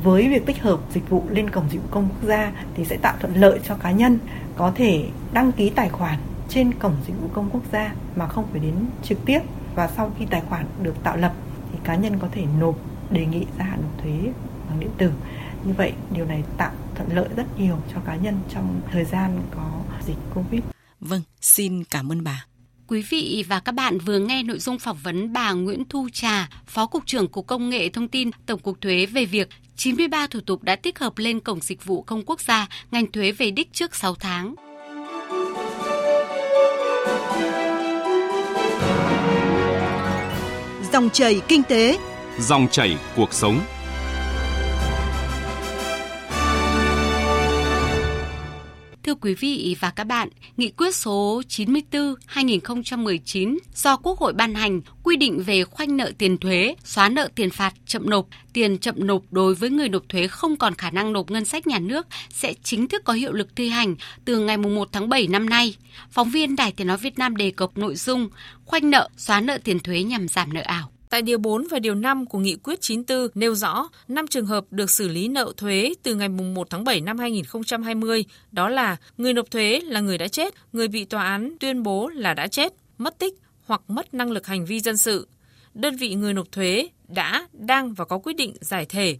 Với 0.03 0.29
việc 0.29 0.45
tích 0.45 0.61
hợp 0.61 0.79
dịch 0.93 1.09
vụ 1.09 1.23
lên 1.29 1.49
cổng 1.49 1.69
dịch 1.69 1.79
vụ 1.81 1.87
công 1.91 2.09
quốc 2.09 2.29
gia 2.29 2.51
thì 2.75 2.85
sẽ 2.85 2.97
tạo 2.97 3.15
thuận 3.19 3.35
lợi 3.35 3.59
cho 3.67 3.75
cá 3.75 3.91
nhân 3.91 4.19
có 4.55 4.71
thể 4.75 5.05
đăng 5.33 5.51
ký 5.51 5.69
tài 5.69 5.89
khoản 5.89 6.19
trên 6.49 6.73
cổng 6.73 6.95
dịch 7.07 7.21
vụ 7.21 7.27
công 7.33 7.49
quốc 7.49 7.63
gia 7.71 7.93
mà 8.15 8.27
không 8.27 8.45
phải 8.51 8.59
đến 8.59 8.73
trực 9.03 9.25
tiếp 9.25 9.39
và 9.75 9.87
sau 9.87 10.11
khi 10.19 10.25
tài 10.25 10.41
khoản 10.41 10.65
được 10.81 11.03
tạo 11.03 11.17
lập 11.17 11.33
thì 11.71 11.79
cá 11.83 11.95
nhân 11.95 12.19
có 12.19 12.27
thể 12.31 12.43
nộp 12.59 12.75
đề 13.09 13.25
nghị 13.25 13.45
gia 13.57 13.65
hạn 13.65 13.81
nộp 13.81 14.03
thuế 14.03 14.31
bằng 14.69 14.79
điện 14.79 14.91
tử 14.97 15.11
như 15.63 15.73
vậy, 15.77 15.93
điều 16.11 16.25
này 16.25 16.43
tạo 16.57 16.71
thuận 16.99 17.15
lợi 17.15 17.27
rất 17.35 17.59
nhiều 17.59 17.77
cho 17.93 17.99
cá 18.05 18.15
nhân 18.15 18.39
trong 18.53 18.81
thời 18.91 19.05
gian 19.05 19.41
có 19.55 19.81
dịch 20.07 20.17
Covid. 20.33 20.61
Vâng, 20.99 21.21
xin 21.41 21.83
cảm 21.83 22.11
ơn 22.11 22.23
bà. 22.23 22.45
Quý 22.87 23.03
vị 23.09 23.45
và 23.47 23.59
các 23.59 23.71
bạn 23.71 23.97
vừa 23.99 24.19
nghe 24.19 24.43
nội 24.43 24.59
dung 24.59 24.79
phỏng 24.79 24.97
vấn 25.03 25.33
bà 25.33 25.51
Nguyễn 25.51 25.83
Thu 25.89 26.07
Trà, 26.13 26.49
Phó 26.67 26.85
Cục 26.85 27.05
trưởng 27.05 27.27
Cục 27.27 27.47
Công 27.47 27.69
nghệ 27.69 27.89
Thông 27.89 28.07
tin 28.07 28.29
Tổng 28.45 28.59
cục 28.59 28.81
Thuế 28.81 29.05
về 29.05 29.25
việc 29.25 29.49
93 29.75 30.27
thủ 30.27 30.39
tục 30.45 30.63
đã 30.63 30.75
tích 30.75 30.99
hợp 30.99 31.17
lên 31.17 31.39
Cổng 31.39 31.59
Dịch 31.61 31.85
vụ 31.85 32.01
Công 32.01 32.25
Quốc 32.25 32.41
gia, 32.41 32.67
ngành 32.91 33.11
thuế 33.11 33.31
về 33.31 33.51
đích 33.51 33.73
trước 33.73 33.95
6 33.95 34.15
tháng. 34.15 34.55
Dòng 40.93 41.09
chảy 41.09 41.41
kinh 41.47 41.63
tế, 41.63 41.97
dòng 42.39 42.67
chảy 42.71 42.97
cuộc 43.15 43.33
sống. 43.33 43.59
Thưa 49.09 49.15
quý 49.15 49.33
vị 49.33 49.75
và 49.79 49.89
các 49.89 50.03
bạn, 50.03 50.29
Nghị 50.57 50.69
quyết 50.69 50.95
số 50.95 51.41
94-2019 51.49 53.57
do 53.75 53.97
Quốc 53.97 54.19
hội 54.19 54.33
ban 54.33 54.55
hành 54.55 54.81
quy 55.03 55.15
định 55.15 55.43
về 55.43 55.63
khoanh 55.63 55.97
nợ 55.97 56.11
tiền 56.17 56.37
thuế, 56.37 56.75
xóa 56.83 57.09
nợ 57.09 57.29
tiền 57.35 57.49
phạt, 57.49 57.73
chậm 57.85 58.09
nộp, 58.09 58.27
tiền 58.53 58.77
chậm 58.77 58.95
nộp 58.97 59.21
đối 59.31 59.55
với 59.55 59.69
người 59.69 59.89
nộp 59.89 60.09
thuế 60.09 60.27
không 60.27 60.57
còn 60.57 60.75
khả 60.75 60.91
năng 60.91 61.13
nộp 61.13 61.31
ngân 61.31 61.45
sách 61.45 61.67
nhà 61.67 61.79
nước 61.79 62.07
sẽ 62.29 62.53
chính 62.63 62.87
thức 62.87 63.03
có 63.03 63.13
hiệu 63.13 63.33
lực 63.33 63.55
thi 63.55 63.69
hành 63.69 63.95
từ 64.25 64.39
ngày 64.39 64.57
1 64.57 64.89
tháng 64.91 65.09
7 65.09 65.27
năm 65.27 65.49
nay. 65.49 65.75
Phóng 66.11 66.29
viên 66.29 66.55
Đài 66.55 66.71
Tiếng 66.71 66.87
Nói 66.87 66.97
Việt 66.97 67.19
Nam 67.19 67.35
đề 67.35 67.51
cập 67.51 67.77
nội 67.77 67.95
dung 67.95 68.29
khoanh 68.65 68.89
nợ, 68.89 69.09
xóa 69.17 69.41
nợ 69.41 69.57
tiền 69.63 69.79
thuế 69.79 70.03
nhằm 70.03 70.27
giảm 70.27 70.53
nợ 70.53 70.61
ảo. 70.61 70.91
Tại 71.09 71.21
Điều 71.21 71.37
4 71.37 71.67
và 71.71 71.79
Điều 71.79 71.95
5 71.95 72.25
của 72.25 72.39
Nghị 72.39 72.55
quyết 72.63 72.81
94 72.81 73.27
nêu 73.35 73.55
rõ 73.55 73.89
5 74.07 74.27
trường 74.27 74.45
hợp 74.45 74.65
được 74.71 74.89
xử 74.89 75.07
lý 75.07 75.27
nợ 75.27 75.53
thuế 75.57 75.93
từ 76.03 76.15
ngày 76.15 76.29
1 76.29 76.69
tháng 76.69 76.83
7 76.83 77.01
năm 77.01 77.17
2020, 77.17 78.25
đó 78.51 78.69
là 78.69 78.97
người 79.17 79.33
nộp 79.33 79.51
thuế 79.51 79.81
là 79.85 79.99
người 79.99 80.17
đã 80.17 80.27
chết, 80.27 80.53
người 80.73 80.87
bị 80.87 81.05
tòa 81.05 81.23
án 81.23 81.55
tuyên 81.59 81.83
bố 81.83 82.09
là 82.09 82.33
đã 82.33 82.47
chết, 82.47 82.73
mất 82.97 83.17
tích 83.19 83.33
hoặc 83.65 83.81
mất 83.87 84.13
năng 84.13 84.31
lực 84.31 84.47
hành 84.47 84.65
vi 84.65 84.79
dân 84.79 84.97
sự. 84.97 85.27
Đơn 85.73 85.95
vị 85.95 86.15
người 86.15 86.33
nộp 86.33 86.51
thuế 86.51 86.87
đã, 87.07 87.47
đang 87.53 87.93
và 87.93 88.05
có 88.05 88.17
quyết 88.17 88.35
định 88.35 88.53
giải 88.61 88.85
thể. 88.85 89.17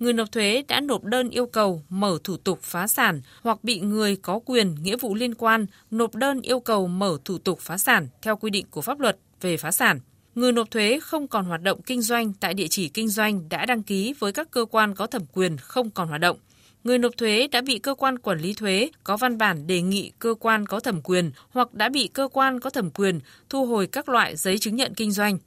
Người 0.00 0.12
nộp 0.12 0.32
thuế 0.32 0.64
đã 0.68 0.80
nộp 0.80 1.04
đơn 1.04 1.30
yêu 1.30 1.46
cầu 1.46 1.82
mở 1.88 2.18
thủ 2.24 2.36
tục 2.36 2.58
phá 2.62 2.86
sản 2.86 3.20
hoặc 3.42 3.64
bị 3.64 3.80
người 3.80 4.16
có 4.16 4.40
quyền 4.44 4.74
nghĩa 4.82 4.96
vụ 4.96 5.14
liên 5.14 5.34
quan 5.34 5.66
nộp 5.90 6.14
đơn 6.14 6.40
yêu 6.40 6.60
cầu 6.60 6.88
mở 6.88 7.18
thủ 7.24 7.38
tục 7.38 7.60
phá 7.60 7.78
sản 7.78 8.08
theo 8.22 8.36
quy 8.36 8.50
định 8.50 8.66
của 8.70 8.80
pháp 8.80 9.00
luật 9.00 9.18
về 9.40 9.56
phá 9.56 9.70
sản 9.70 10.00
người 10.34 10.52
nộp 10.52 10.70
thuế 10.70 11.00
không 11.02 11.28
còn 11.28 11.44
hoạt 11.44 11.62
động 11.62 11.82
kinh 11.82 12.02
doanh 12.02 12.32
tại 12.40 12.54
địa 12.54 12.66
chỉ 12.70 12.88
kinh 12.88 13.08
doanh 13.08 13.48
đã 13.48 13.66
đăng 13.66 13.82
ký 13.82 14.14
với 14.18 14.32
các 14.32 14.50
cơ 14.50 14.64
quan 14.64 14.94
có 14.94 15.06
thẩm 15.06 15.22
quyền 15.32 15.56
không 15.56 15.90
còn 15.90 16.08
hoạt 16.08 16.20
động. 16.20 16.36
Người 16.84 16.98
nộp 16.98 17.16
thuế 17.16 17.48
đã 17.52 17.60
bị 17.60 17.78
cơ 17.78 17.94
quan 17.94 18.18
quản 18.18 18.38
lý 18.38 18.54
thuế 18.54 18.90
có 19.04 19.16
văn 19.16 19.38
bản 19.38 19.66
đề 19.66 19.82
nghị 19.82 20.12
cơ 20.18 20.34
quan 20.40 20.66
có 20.66 20.80
thẩm 20.80 21.00
quyền 21.02 21.30
hoặc 21.50 21.74
đã 21.74 21.88
bị 21.88 22.08
cơ 22.12 22.28
quan 22.32 22.60
có 22.60 22.70
thẩm 22.70 22.90
quyền 22.90 23.20
thu 23.48 23.66
hồi 23.66 23.86
các 23.86 24.08
loại 24.08 24.36
giấy 24.36 24.58
chứng 24.58 24.76
nhận 24.76 24.94
kinh 24.94 25.12
doanh. 25.12 25.38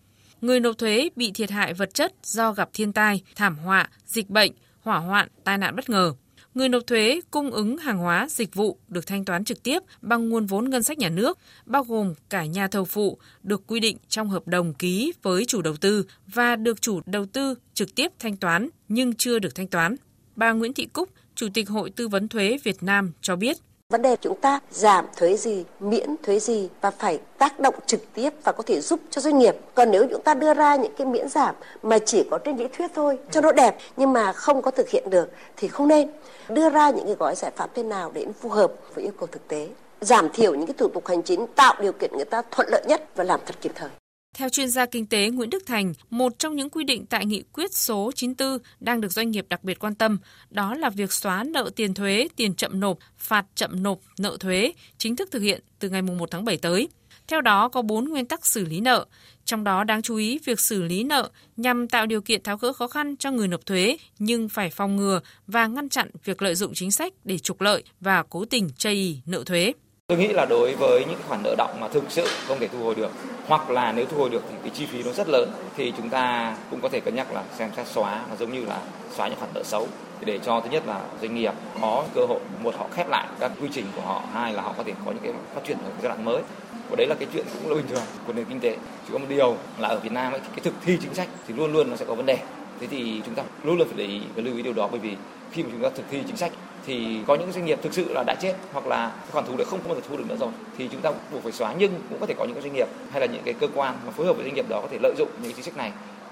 Người 0.41 0.59
nộp 0.59 0.77
thuế 0.77 1.09
bị 1.15 1.31
thiệt 1.31 1.51
hại 1.51 1.73
vật 1.73 1.93
chất 1.93 2.13
do 2.23 2.51
gặp 2.51 2.69
thiên 2.73 2.93
tai, 2.93 3.21
thảm 3.35 3.57
họa, 3.57 3.89
dịch 4.05 4.29
bệnh, 4.29 4.51
hỏa 4.79 4.97
hoạn, 4.97 5.27
tai 5.43 5.57
nạn 5.57 5.75
bất 5.75 5.89
ngờ 5.89 6.13
người 6.55 6.69
nộp 6.69 6.87
thuế 6.87 7.21
cung 7.31 7.51
ứng 7.51 7.77
hàng 7.77 7.97
hóa, 7.97 8.27
dịch 8.29 8.55
vụ 8.55 8.77
được 8.87 9.07
thanh 9.07 9.25
toán 9.25 9.45
trực 9.45 9.63
tiếp 9.63 9.79
bằng 10.01 10.29
nguồn 10.29 10.45
vốn 10.45 10.69
ngân 10.69 10.83
sách 10.83 10.97
nhà 10.97 11.09
nước, 11.09 11.39
bao 11.65 11.83
gồm 11.83 12.13
cả 12.29 12.45
nhà 12.45 12.67
thầu 12.67 12.85
phụ 12.85 13.17
được 13.43 13.67
quy 13.67 13.79
định 13.79 13.97
trong 14.09 14.29
hợp 14.29 14.47
đồng 14.47 14.73
ký 14.73 15.13
với 15.21 15.45
chủ 15.45 15.61
đầu 15.61 15.75
tư 15.77 16.05
và 16.27 16.55
được 16.55 16.81
chủ 16.81 17.01
đầu 17.05 17.25
tư 17.25 17.55
trực 17.73 17.95
tiếp 17.95 18.11
thanh 18.19 18.37
toán 18.37 18.69
nhưng 18.87 19.13
chưa 19.13 19.39
được 19.39 19.55
thanh 19.55 19.67
toán. 19.67 19.95
Bà 20.35 20.51
Nguyễn 20.51 20.73
Thị 20.73 20.85
Cúc, 20.85 21.09
Chủ 21.35 21.47
tịch 21.53 21.69
Hội 21.69 21.89
Tư 21.89 22.07
vấn 22.07 22.27
Thuế 22.27 22.57
Việt 22.63 22.83
Nam 22.83 23.11
cho 23.21 23.35
biết. 23.35 23.57
Vấn 23.89 24.01
đề 24.01 24.15
chúng 24.21 24.35
ta 24.35 24.59
giảm 24.71 25.05
thuế 25.15 25.37
gì, 25.37 25.65
miễn 25.79 26.15
thuế 26.23 26.39
gì 26.39 26.69
và 26.81 26.91
phải 26.91 27.19
tác 27.37 27.59
động 27.59 27.75
trực 27.85 28.01
tiếp 28.13 28.29
và 28.43 28.51
có 28.51 28.63
thể 28.63 28.81
giúp 28.81 28.99
cho 29.09 29.21
doanh 29.21 29.39
nghiệp. 29.39 29.55
Còn 29.75 29.91
nếu 29.91 30.05
chúng 30.11 30.21
ta 30.21 30.33
đưa 30.33 30.53
ra 30.53 30.75
những 30.75 30.91
cái 30.97 31.07
miễn 31.07 31.29
giảm 31.29 31.55
mà 31.83 31.99
chỉ 31.99 32.23
có 32.31 32.37
trên 32.37 32.57
lý 32.57 32.67
thuyết 32.77 32.91
thôi 32.95 33.17
cho 33.31 33.41
nó 33.41 33.51
đẹp 33.51 33.77
nhưng 33.97 34.13
mà 34.13 34.33
không 34.33 34.61
có 34.61 34.71
thực 34.71 34.89
hiện 34.89 35.09
được 35.09 35.29
thì 35.57 35.67
không 35.67 35.87
nên. 35.87 36.09
Đưa 36.49 36.69
ra 36.69 36.89
những 36.89 37.05
cái 37.05 37.15
gói 37.19 37.35
giải 37.35 37.51
pháp 37.55 37.69
thế 37.73 37.83
nào 37.83 38.11
để 38.13 38.25
phù 38.41 38.49
hợp 38.49 38.71
với 38.95 39.03
yêu 39.03 39.13
cầu 39.19 39.27
thực 39.31 39.47
tế. 39.47 39.67
Giảm 40.01 40.29
thiểu 40.29 40.55
những 40.55 40.67
cái 40.67 40.75
thủ 40.77 40.87
tục 40.87 41.07
hành 41.07 41.23
chính 41.23 41.47
tạo 41.47 41.75
điều 41.81 41.91
kiện 41.91 42.11
người 42.15 42.25
ta 42.25 42.41
thuận 42.51 42.67
lợi 42.71 42.83
nhất 42.87 43.03
và 43.15 43.23
làm 43.23 43.39
thật 43.45 43.55
kịp 43.61 43.71
thời. 43.75 43.89
Theo 44.37 44.49
chuyên 44.49 44.69
gia 44.69 44.85
kinh 44.85 45.05
tế 45.05 45.29
Nguyễn 45.29 45.49
Đức 45.49 45.63
Thành, 45.65 45.93
một 46.09 46.39
trong 46.39 46.55
những 46.55 46.69
quy 46.69 46.83
định 46.83 47.05
tại 47.05 47.25
nghị 47.25 47.43
quyết 47.53 47.73
số 47.73 48.11
94 48.15 48.57
đang 48.79 49.01
được 49.01 49.11
doanh 49.11 49.31
nghiệp 49.31 49.45
đặc 49.49 49.63
biệt 49.63 49.79
quan 49.79 49.95
tâm, 49.95 50.17
đó 50.49 50.75
là 50.75 50.89
việc 50.89 51.13
xóa 51.13 51.43
nợ 51.43 51.69
tiền 51.75 51.93
thuế, 51.93 52.27
tiền 52.35 52.55
chậm 52.55 52.79
nộp, 52.79 52.97
phạt 53.17 53.45
chậm 53.55 53.83
nộp, 53.83 53.99
nợ 54.19 54.37
thuế, 54.39 54.73
chính 54.97 55.15
thức 55.15 55.31
thực 55.31 55.39
hiện 55.39 55.61
từ 55.79 55.89
ngày 55.89 56.01
1 56.01 56.31
tháng 56.31 56.45
7 56.45 56.57
tới. 56.57 56.87
Theo 57.27 57.41
đó 57.41 57.69
có 57.69 57.81
4 57.81 58.09
nguyên 58.09 58.25
tắc 58.25 58.45
xử 58.45 58.65
lý 58.65 58.79
nợ, 58.79 59.05
trong 59.45 59.63
đó 59.63 59.83
đáng 59.83 60.01
chú 60.01 60.15
ý 60.15 60.39
việc 60.45 60.59
xử 60.59 60.83
lý 60.83 61.03
nợ 61.03 61.29
nhằm 61.57 61.87
tạo 61.87 62.05
điều 62.05 62.21
kiện 62.21 62.43
tháo 62.43 62.57
gỡ 62.57 62.73
khó 62.73 62.87
khăn 62.87 63.15
cho 63.17 63.31
người 63.31 63.47
nộp 63.47 63.65
thuế 63.65 63.97
nhưng 64.19 64.49
phải 64.49 64.69
phòng 64.69 64.95
ngừa 64.95 65.19
và 65.47 65.67
ngăn 65.67 65.89
chặn 65.89 66.09
việc 66.23 66.41
lợi 66.41 66.55
dụng 66.55 66.71
chính 66.73 66.91
sách 66.91 67.13
để 67.23 67.37
trục 67.37 67.61
lợi 67.61 67.83
và 67.99 68.23
cố 68.29 68.45
tình 68.45 68.69
chây 68.77 68.93
ý 68.93 69.19
nợ 69.25 69.43
thuế. 69.43 69.73
Tôi 70.07 70.17
nghĩ 70.17 70.27
là 70.27 70.45
đối 70.45 70.75
với 70.75 71.05
những 71.09 71.19
khoản 71.27 71.43
nợ 71.43 71.55
động 71.57 71.77
mà 71.79 71.87
thực 71.87 72.03
sự 72.09 72.27
không 72.47 72.59
thể 72.59 72.67
thu 72.67 72.79
hồi 72.79 72.95
được 72.95 73.11
hoặc 73.47 73.69
là 73.69 73.91
nếu 73.91 74.05
thu 74.05 74.17
hồi 74.17 74.29
được 74.29 74.43
thì 74.49 74.55
cái 74.61 74.69
chi 74.69 74.85
phí 74.85 75.03
nó 75.03 75.11
rất 75.11 75.29
lớn 75.29 75.51
thì 75.77 75.93
chúng 75.97 76.09
ta 76.09 76.55
cũng 76.71 76.81
có 76.81 76.89
thể 76.89 76.99
cân 76.99 77.15
nhắc 77.15 77.33
là 77.33 77.43
xem 77.57 77.69
xét 77.75 77.87
xóa. 77.87 78.21
Nó 78.29 78.35
giống 78.35 78.53
như 78.53 78.65
là 78.65 78.79
xóa 79.15 79.27
những 79.27 79.39
khoản 79.39 79.51
nợ 79.53 79.63
xấu 79.63 79.87
để 80.25 80.39
cho 80.39 80.59
thứ 80.59 80.69
nhất 80.69 80.83
là 80.87 81.01
doanh 81.21 81.35
nghiệp 81.35 81.53
có 81.81 82.03
cơ 82.15 82.25
hội 82.25 82.39
một 82.63 82.75
họ 82.77 82.87
khép 82.93 83.09
lại 83.09 83.27
các 83.39 83.51
quy 83.61 83.67
trình 83.73 83.85
của 83.95 84.01
họ 84.01 84.21
hai 84.33 84.53
là 84.53 84.61
họ 84.61 84.73
có 84.77 84.83
thể 84.83 84.93
có 85.05 85.11
những 85.11 85.23
cái 85.23 85.33
phát 85.55 85.61
triển 85.67 85.77
ở 85.77 85.89
giai 86.01 86.09
đoạn 86.09 86.25
mới. 86.25 86.41
Và 86.89 86.95
đấy 86.95 87.07
là 87.07 87.15
cái 87.19 87.27
chuyện 87.33 87.45
cũng 87.53 87.69
là 87.71 87.75
bình 87.75 87.87
thường 87.87 88.03
của 88.27 88.33
nền 88.33 88.45
kinh 88.45 88.59
tế. 88.59 88.77
Chỉ 89.07 89.13
có 89.13 89.17
một 89.17 89.25
điều 89.29 89.55
là 89.77 89.87
ở 89.87 89.99
Việt 89.99 90.11
Nam 90.11 90.33
ấy, 90.33 90.39
thì 90.39 90.47
cái 90.49 90.59
thực 90.63 90.73
thi 90.85 90.97
chính 91.01 91.13
sách 91.13 91.27
thì 91.47 91.53
luôn 91.53 91.73
luôn 91.73 91.89
nó 91.89 91.95
sẽ 91.95 92.05
có 92.05 92.15
vấn 92.15 92.25
đề. 92.25 92.37
Thế 92.79 92.87
thì 92.87 93.21
chúng 93.25 93.35
ta 93.35 93.43
luôn 93.63 93.77
luôn 93.77 93.87
phải 93.87 93.97
để 93.97 94.05
ý 94.05 94.21
và 94.35 94.43
lưu 94.43 94.55
ý 94.55 94.61
điều 94.63 94.73
đó 94.73 94.87
bởi 94.91 94.99
vì 94.99 95.15
khi 95.51 95.63
mà 95.63 95.69
chúng 95.71 95.81
ta 95.81 95.89
thực 95.95 96.03
thi 96.11 96.19
chính 96.27 96.37
sách 96.37 96.51
thì 96.85 97.19
có 97.27 97.35
những 97.35 97.51
doanh 97.51 97.65
nghiệp 97.65 97.79
thực 97.81 97.93
sự 97.93 98.13
là 98.13 98.23
đã 98.27 98.35
chết 98.41 98.53
hoặc 98.73 98.87
là 98.87 99.11
khoản 99.31 99.45
thu 99.45 99.57
đã 99.57 99.65
không 99.67 99.79
bao 99.85 99.95
giờ 99.95 100.01
thu 100.09 100.17
được 100.17 100.23
nữa 100.29 100.37
rồi, 100.39 100.49
thì 100.77 100.89
chúng 100.91 101.01
ta 101.01 101.11
buộc 101.31 101.43
phải 101.43 101.51
xóa. 101.51 101.73
Nhưng 101.77 101.91
cũng 102.09 102.19
có 102.19 102.25
thể 102.25 102.33
có 102.37 102.45
những 102.45 102.61
doanh 102.61 102.73
nghiệp 102.73 102.87
hay 103.11 103.21
là 103.21 103.27
những 103.27 103.41
cái 103.45 103.53
cơ 103.53 103.67
quan 103.75 103.95
mà 104.05 104.11
phối 104.11 104.25
hợp 104.25 104.33
với 104.33 104.45
doanh 104.45 104.55
nghiệp 104.55 104.69
đó 104.69 104.79
có 104.81 104.87
thể 104.91 104.97
lợi 105.01 105.13
dụng 105.17 105.29
những 105.41 105.53
chính 105.53 105.65
sách 105.65 105.77
này 105.77 105.91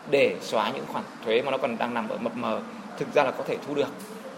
để 0.10 0.38
xóa 0.42 0.72
những 0.76 0.86
khoản 0.88 1.04
thuế 1.26 1.42
mà 1.42 1.52
nó 1.52 1.58
còn 1.58 1.78
đang 1.78 1.94
nằm 1.94 2.10
ở 2.10 2.18
mập 2.18 2.38
mờ, 2.38 2.62
thực 2.98 3.14
ra 3.14 3.24
là 3.24 3.32
có 3.32 3.44
thể 3.48 3.58
thu 3.68 3.76
được. 3.76 3.88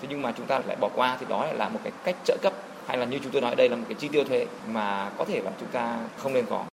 Thế 0.01 0.07
nhưng 0.11 0.21
mà 0.21 0.33
chúng 0.37 0.45
ta 0.45 0.61
lại 0.67 0.77
bỏ 0.79 0.89
qua 0.95 1.17
thì 1.19 1.25
đó 1.29 1.45
lại 1.45 1.55
là 1.55 1.69
một 1.69 1.79
cái 1.83 1.91
cách 2.03 2.15
trợ 2.25 2.37
cấp, 2.41 2.53
hay 2.87 2.97
là 2.97 3.05
như 3.05 3.19
chúng 3.23 3.31
tôi 3.31 3.41
nói, 3.41 3.55
đây 3.55 3.69
là 3.69 3.75
một 3.75 3.85
cái 3.89 3.95
chi 3.95 4.07
tiêu 4.07 4.23
thuế 4.23 4.45
mà 4.67 5.09
có 5.17 5.25
thể 5.25 5.41
là 5.41 5.51
chúng 5.59 5.69
ta 5.69 5.97
không 6.17 6.33
nên 6.33 6.45
có 6.49 6.65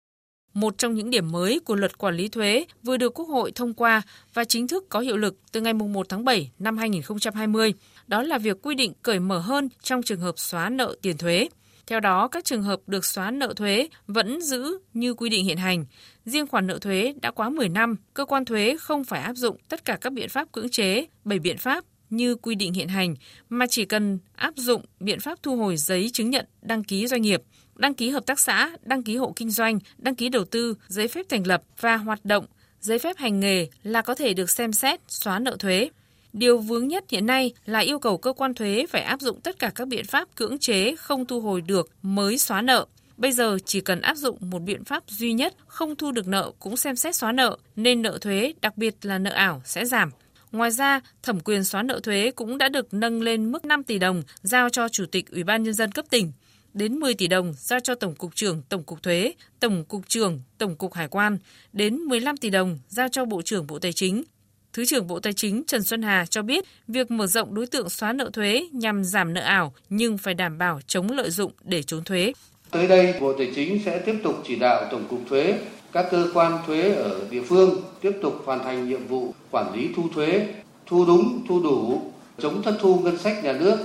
một 0.54 0.78
trong 0.78 0.94
những 0.94 1.10
điểm 1.10 1.32
mới 1.32 1.60
của 1.64 1.74
luật 1.74 1.98
quản 1.98 2.16
lý 2.16 2.28
thuế 2.28 2.64
vừa 2.82 2.96
được 2.96 3.14
Quốc 3.14 3.28
hội 3.28 3.52
thông 3.54 3.74
qua 3.74 4.02
và 4.34 4.44
chính 4.44 4.68
thức 4.68 4.84
có 4.88 5.00
hiệu 5.00 5.16
lực 5.16 5.36
từ 5.52 5.60
ngày 5.60 5.72
1 5.72 6.08
tháng 6.08 6.24
7 6.24 6.50
năm 6.58 6.76
2020, 6.78 7.74
đó 8.06 8.22
là 8.22 8.38
việc 8.38 8.56
quy 8.62 8.74
định 8.74 8.92
cởi 9.02 9.20
mở 9.20 9.38
hơn 9.38 9.68
trong 9.82 10.02
trường 10.02 10.20
hợp 10.20 10.38
xóa 10.38 10.68
nợ 10.68 10.96
tiền 11.02 11.18
thuế. 11.18 11.48
Theo 11.86 12.00
đó, 12.00 12.28
các 12.28 12.44
trường 12.44 12.62
hợp 12.62 12.80
được 12.86 13.04
xóa 13.04 13.30
nợ 13.30 13.52
thuế 13.56 13.88
vẫn 14.06 14.40
giữ 14.40 14.78
như 14.94 15.14
quy 15.14 15.28
định 15.28 15.44
hiện 15.44 15.56
hành. 15.56 15.84
Riêng 16.24 16.46
khoản 16.46 16.66
nợ 16.66 16.78
thuế 16.78 17.14
đã 17.22 17.30
quá 17.30 17.50
10 17.50 17.68
năm, 17.68 17.96
cơ 18.14 18.24
quan 18.24 18.44
thuế 18.44 18.76
không 18.80 19.04
phải 19.04 19.22
áp 19.22 19.34
dụng 19.34 19.56
tất 19.68 19.84
cả 19.84 19.98
các 20.00 20.12
biện 20.12 20.28
pháp 20.28 20.52
cưỡng 20.52 20.68
chế, 20.68 21.06
7 21.24 21.38
biện 21.38 21.58
pháp 21.58 21.84
như 22.10 22.34
quy 22.34 22.54
định 22.54 22.72
hiện 22.72 22.88
hành, 22.88 23.14
mà 23.48 23.66
chỉ 23.66 23.84
cần 23.84 24.18
áp 24.34 24.54
dụng 24.56 24.84
biện 25.00 25.20
pháp 25.20 25.42
thu 25.42 25.56
hồi 25.56 25.76
giấy 25.76 26.10
chứng 26.12 26.30
nhận 26.30 26.46
đăng 26.62 26.84
ký 26.84 27.06
doanh 27.06 27.22
nghiệp, 27.22 27.42
đăng 27.76 27.94
ký 27.94 28.10
hợp 28.10 28.26
tác 28.26 28.40
xã, 28.40 28.70
đăng 28.82 29.02
ký 29.02 29.16
hộ 29.16 29.32
kinh 29.36 29.50
doanh, 29.50 29.78
đăng 29.98 30.14
ký 30.14 30.28
đầu 30.28 30.44
tư, 30.44 30.74
giấy 30.88 31.08
phép 31.08 31.26
thành 31.28 31.46
lập 31.46 31.62
và 31.80 31.96
hoạt 31.96 32.24
động, 32.24 32.46
giấy 32.80 32.98
phép 32.98 33.16
hành 33.16 33.40
nghề 33.40 33.66
là 33.82 34.02
có 34.02 34.14
thể 34.14 34.34
được 34.34 34.50
xem 34.50 34.72
xét 34.72 35.00
xóa 35.08 35.38
nợ 35.38 35.56
thuế. 35.58 35.90
Điều 36.32 36.58
vướng 36.58 36.88
nhất 36.88 37.04
hiện 37.08 37.26
nay 37.26 37.52
là 37.66 37.78
yêu 37.78 37.98
cầu 37.98 38.18
cơ 38.18 38.32
quan 38.32 38.54
thuế 38.54 38.86
phải 38.90 39.02
áp 39.02 39.20
dụng 39.20 39.40
tất 39.40 39.58
cả 39.58 39.72
các 39.74 39.88
biện 39.88 40.04
pháp 40.04 40.28
cưỡng 40.34 40.58
chế 40.58 40.96
không 40.96 41.26
thu 41.26 41.40
hồi 41.40 41.60
được 41.60 41.90
mới 42.02 42.38
xóa 42.38 42.62
nợ. 42.62 42.86
Bây 43.16 43.32
giờ 43.32 43.58
chỉ 43.64 43.80
cần 43.80 44.00
áp 44.00 44.16
dụng 44.16 44.38
một 44.40 44.58
biện 44.58 44.84
pháp 44.84 45.02
duy 45.08 45.32
nhất 45.32 45.54
không 45.66 45.96
thu 45.96 46.12
được 46.12 46.28
nợ 46.28 46.50
cũng 46.58 46.76
xem 46.76 46.96
xét 46.96 47.16
xóa 47.16 47.32
nợ 47.32 47.56
nên 47.76 48.02
nợ 48.02 48.18
thuế, 48.20 48.52
đặc 48.60 48.76
biệt 48.76 48.94
là 49.02 49.18
nợ 49.18 49.30
ảo 49.30 49.62
sẽ 49.64 49.84
giảm. 49.84 50.10
Ngoài 50.52 50.70
ra, 50.70 51.00
thẩm 51.22 51.40
quyền 51.40 51.64
xóa 51.64 51.82
nợ 51.82 52.00
thuế 52.02 52.30
cũng 52.30 52.58
đã 52.58 52.68
được 52.68 52.94
nâng 52.94 53.22
lên 53.22 53.52
mức 53.52 53.64
5 53.64 53.84
tỷ 53.84 53.98
đồng 53.98 54.22
giao 54.42 54.68
cho 54.68 54.88
Chủ 54.88 55.06
tịch 55.06 55.30
Ủy 55.30 55.44
ban 55.44 55.62
Nhân 55.62 55.74
dân 55.74 55.92
cấp 55.92 56.04
tỉnh 56.10 56.32
đến 56.74 56.94
10 56.94 57.14
tỷ 57.14 57.26
đồng 57.26 57.54
giao 57.56 57.80
cho 57.80 57.94
Tổng 57.94 58.14
cục 58.14 58.34
trưởng 58.34 58.62
Tổng 58.68 58.82
cục 58.82 59.02
Thuế, 59.02 59.32
Tổng 59.60 59.84
cục 59.84 60.08
trưởng 60.08 60.40
Tổng 60.58 60.76
cục 60.76 60.94
Hải 60.94 61.08
quan, 61.08 61.38
đến 61.72 61.96
15 61.96 62.36
tỷ 62.36 62.50
đồng 62.50 62.78
giao 62.88 63.08
cho 63.08 63.24
Bộ 63.24 63.42
trưởng 63.42 63.66
Bộ 63.66 63.78
Tài 63.78 63.92
chính. 63.92 64.24
Thứ 64.72 64.84
trưởng 64.84 65.06
Bộ 65.06 65.20
Tài 65.20 65.32
chính 65.32 65.62
Trần 65.66 65.82
Xuân 65.82 66.02
Hà 66.02 66.26
cho 66.26 66.42
biết, 66.42 66.64
việc 66.88 67.10
mở 67.10 67.26
rộng 67.26 67.54
đối 67.54 67.66
tượng 67.66 67.90
xóa 67.90 68.12
nợ 68.12 68.30
thuế 68.32 68.68
nhằm 68.72 69.04
giảm 69.04 69.34
nợ 69.34 69.40
ảo 69.40 69.74
nhưng 69.88 70.18
phải 70.18 70.34
đảm 70.34 70.58
bảo 70.58 70.80
chống 70.86 71.10
lợi 71.10 71.30
dụng 71.30 71.52
để 71.64 71.82
trốn 71.82 72.04
thuế. 72.04 72.32
Tới 72.70 72.88
đây, 72.88 73.14
Bộ 73.20 73.32
Tài 73.38 73.52
chính 73.54 73.82
sẽ 73.84 73.98
tiếp 73.98 74.14
tục 74.24 74.34
chỉ 74.46 74.56
đạo 74.56 74.88
Tổng 74.90 75.04
cục 75.10 75.20
Thuế, 75.28 75.58
các 75.92 76.06
cơ 76.10 76.30
quan 76.34 76.58
thuế 76.66 76.94
ở 76.94 77.20
địa 77.30 77.42
phương 77.42 77.82
tiếp 78.00 78.12
tục 78.22 78.42
hoàn 78.44 78.64
thành 78.64 78.88
nhiệm 78.88 79.06
vụ 79.06 79.34
quản 79.50 79.74
lý 79.74 79.88
thu 79.96 80.08
thuế, 80.14 80.48
thu 80.86 81.04
đúng, 81.06 81.44
thu 81.48 81.62
đủ, 81.62 82.02
chống 82.38 82.62
thất 82.62 82.78
thu 82.80 82.98
ngân 82.98 83.18
sách 83.18 83.44
nhà 83.44 83.52
nước, 83.52 83.78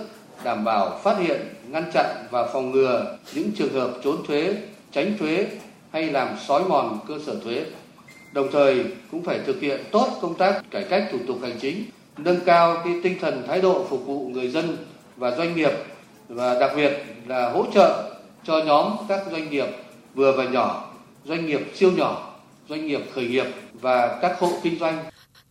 đảm 0.47 0.63
bảo 0.63 0.99
phát 1.03 1.17
hiện, 1.17 1.41
ngăn 1.69 1.91
chặn 1.93 2.05
và 2.31 2.47
phòng 2.47 2.71
ngừa 2.71 3.17
những 3.33 3.51
trường 3.51 3.73
hợp 3.73 3.91
trốn 4.03 4.17
thuế, 4.27 4.53
tránh 4.91 5.17
thuế 5.19 5.47
hay 5.91 6.05
làm 6.05 6.27
sói 6.47 6.63
mòn 6.63 6.99
cơ 7.07 7.13
sở 7.25 7.35
thuế. 7.43 7.65
Đồng 8.33 8.51
thời 8.51 8.85
cũng 9.11 9.23
phải 9.23 9.39
thực 9.45 9.61
hiện 9.61 9.79
tốt 9.91 10.07
công 10.21 10.35
tác 10.35 10.61
cải 10.71 10.83
cách 10.83 11.07
thủ 11.11 11.17
tục 11.27 11.37
hành 11.41 11.57
chính, 11.59 11.83
nâng 12.17 12.39
cao 12.45 12.81
cái 12.83 12.93
tinh 13.03 13.19
thần 13.21 13.43
thái 13.47 13.61
độ 13.61 13.85
phục 13.89 14.05
vụ 14.05 14.27
người 14.33 14.47
dân 14.47 14.77
và 15.17 15.31
doanh 15.31 15.55
nghiệp 15.55 15.71
và 16.27 16.59
đặc 16.59 16.71
biệt 16.75 16.91
là 17.27 17.49
hỗ 17.49 17.65
trợ 17.73 18.03
cho 18.43 18.59
nhóm 18.65 18.91
các 19.09 19.21
doanh 19.31 19.49
nghiệp 19.49 19.67
vừa 20.15 20.31
và 20.31 20.43
nhỏ, 20.43 20.93
doanh 21.25 21.45
nghiệp 21.45 21.61
siêu 21.75 21.91
nhỏ, 21.97 22.35
doanh 22.69 22.87
nghiệp 22.87 23.01
khởi 23.15 23.27
nghiệp 23.27 23.45
và 23.73 24.19
các 24.21 24.39
hộ 24.39 24.49
kinh 24.63 24.79
doanh. 24.79 25.05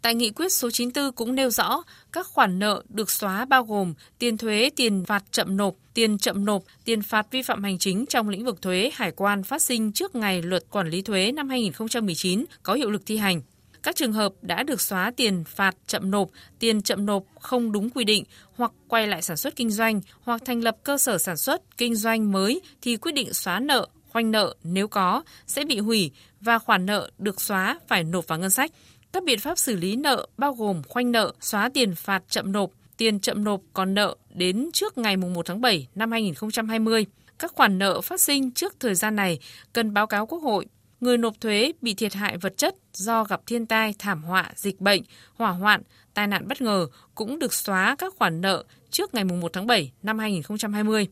Tại 0.07 0.15
nghị 0.15 0.31
quyết 0.31 0.53
số 0.53 0.71
94 0.71 1.13
cũng 1.13 1.35
nêu 1.35 1.51
rõ, 1.51 1.83
các 2.13 2.27
khoản 2.27 2.59
nợ 2.59 2.83
được 2.89 3.11
xóa 3.11 3.45
bao 3.45 3.65
gồm 3.65 3.95
tiền 4.19 4.37
thuế, 4.37 4.71
tiền 4.77 5.05
phạt 5.05 5.25
chậm 5.31 5.57
nộp, 5.57 5.75
tiền 5.95 6.19
chậm 6.19 6.45
nộp, 6.45 6.63
tiền 6.85 7.03
phạt 7.03 7.27
vi 7.31 7.43
phạm 7.43 7.65
hành 7.65 7.79
chính 7.79 8.07
trong 8.07 8.29
lĩnh 8.29 8.45
vực 8.45 8.63
thuế, 8.63 8.91
hải 8.95 9.11
quan 9.11 9.43
phát 9.43 9.63
sinh 9.63 9.93
trước 9.93 10.15
ngày 10.15 10.43
luật 10.43 10.65
quản 10.71 10.89
lý 10.89 11.03
thuế 11.03 11.33
năm 11.33 11.49
2019 11.49 12.45
có 12.63 12.75
hiệu 12.75 12.91
lực 12.91 13.03
thi 13.07 13.17
hành. 13.17 13.41
Các 13.83 13.97
trường 13.97 14.13
hợp 14.13 14.33
đã 14.43 14.63
được 14.63 14.81
xóa 14.81 15.13
tiền 15.17 15.45
phạt 15.45 15.77
chậm 15.87 16.11
nộp, 16.11 16.29
tiền 16.59 16.83
chậm 16.83 17.07
nộp 17.07 17.23
không 17.41 17.73
đúng 17.73 17.91
quy 17.91 18.05
định 18.05 18.25
hoặc 18.57 18.73
quay 18.89 19.07
lại 19.07 19.23
sản 19.23 19.37
xuất 19.37 19.57
kinh 19.57 19.71
doanh 19.71 20.01
hoặc 20.21 20.43
thành 20.45 20.61
lập 20.61 20.77
cơ 20.83 20.99
sở 20.99 21.19
sản 21.19 21.37
xuất 21.37 21.63
kinh 21.77 21.95
doanh 21.95 22.33
mới 22.33 22.61
thì 22.83 22.97
quyết 22.97 23.13
định 23.13 23.33
xóa 23.33 23.61
nợ, 23.61 23.87
khoanh 24.09 24.31
nợ 24.31 24.55
nếu 24.63 24.89
có 24.89 25.23
sẽ 25.47 25.65
bị 25.65 25.79
hủy 25.79 26.11
và 26.41 26.59
khoản 26.59 26.87
nợ 26.87 27.11
được 27.19 27.41
xóa 27.41 27.79
phải 27.89 28.05
nộp 28.05 28.27
vào 28.27 28.39
ngân 28.39 28.51
sách. 28.51 28.73
Các 29.17 29.25
biện 29.25 29.39
pháp 29.39 29.59
xử 29.59 29.77
lý 29.77 29.97
nợ 29.97 30.27
bao 30.39 30.53
gồm 30.53 30.83
khoanh 30.89 31.13
nợ, 31.13 31.33
xóa 31.41 31.69
tiền 31.75 31.95
phạt 31.95 32.23
chậm 32.29 32.53
nộp, 32.53 32.71
tiền 32.97 33.21
chậm 33.21 33.45
nộp 33.45 33.61
còn 33.73 33.95
nợ 33.95 34.17
đến 34.35 34.71
trước 34.73 34.99
ngày 34.99 35.17
1 35.17 35.47
tháng 35.47 35.61
7 35.61 35.89
năm 35.95 36.11
2020. 36.11 37.07
Các 37.39 37.53
khoản 37.55 37.79
nợ 37.79 38.01
phát 38.01 38.21
sinh 38.21 38.51
trước 38.51 38.81
thời 38.81 38.95
gian 38.95 39.17
này 39.17 39.39
cần 39.73 39.95
báo 39.95 40.07
cáo 40.07 40.27
Quốc 40.27 40.39
hội. 40.39 40.67
Người 41.01 41.19
nộp 41.19 41.41
thuế 41.41 41.73
bị 41.83 41.95
thiệt 41.95 42.15
hại 42.15 42.37
vật 42.37 42.57
chất 42.57 42.77
do 42.93 43.25
gặp 43.25 43.41
thiên 43.47 43.67
tai, 43.67 43.95
thảm 43.99 44.23
họa, 44.23 44.51
dịch 44.55 44.81
bệnh, 44.81 45.03
hỏa 45.35 45.51
hoạn, 45.51 45.83
tai 46.15 46.27
nạn 46.27 46.49
bất 46.49 46.61
ngờ 46.61 46.87
cũng 47.15 47.39
được 47.39 47.55
xóa 47.55 47.97
các 47.99 48.15
khoản 48.19 48.41
nợ 48.41 48.65
trước 48.91 49.15
ngày 49.15 49.25
1 49.25 49.53
tháng 49.53 49.67
7 49.67 49.93
năm 50.03 50.19
2020. 50.19 51.07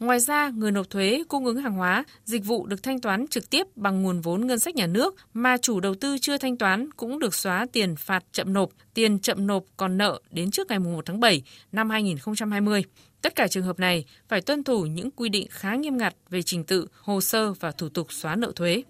Ngoài 0.00 0.20
ra, 0.20 0.50
người 0.56 0.72
nộp 0.72 0.90
thuế 0.90 1.22
cung 1.28 1.44
ứng 1.44 1.56
hàng 1.56 1.74
hóa, 1.74 2.04
dịch 2.24 2.44
vụ 2.44 2.66
được 2.66 2.82
thanh 2.82 3.00
toán 3.00 3.26
trực 3.26 3.50
tiếp 3.50 3.66
bằng 3.76 4.02
nguồn 4.02 4.20
vốn 4.20 4.46
ngân 4.46 4.58
sách 4.58 4.74
nhà 4.74 4.86
nước 4.86 5.14
mà 5.34 5.56
chủ 5.56 5.80
đầu 5.80 5.94
tư 5.94 6.18
chưa 6.20 6.38
thanh 6.38 6.56
toán 6.56 6.90
cũng 6.96 7.18
được 7.18 7.34
xóa 7.34 7.66
tiền 7.72 7.96
phạt 7.96 8.24
chậm 8.32 8.52
nộp, 8.52 8.70
tiền 8.94 9.18
chậm 9.18 9.46
nộp 9.46 9.64
còn 9.76 9.98
nợ 9.98 10.20
đến 10.30 10.50
trước 10.50 10.68
ngày 10.68 10.78
1 10.78 11.06
tháng 11.06 11.20
7 11.20 11.42
năm 11.72 11.90
2020. 11.90 12.84
Tất 13.22 13.34
cả 13.34 13.48
trường 13.48 13.64
hợp 13.64 13.78
này 13.78 14.04
phải 14.28 14.40
tuân 14.40 14.64
thủ 14.64 14.82
những 14.82 15.10
quy 15.10 15.28
định 15.28 15.46
khá 15.50 15.74
nghiêm 15.74 15.96
ngặt 15.96 16.14
về 16.30 16.42
trình 16.42 16.64
tự, 16.64 16.86
hồ 17.00 17.20
sơ 17.20 17.52
và 17.52 17.70
thủ 17.70 17.88
tục 17.88 18.12
xóa 18.12 18.36
nợ 18.36 18.52
thuế. 18.56 18.82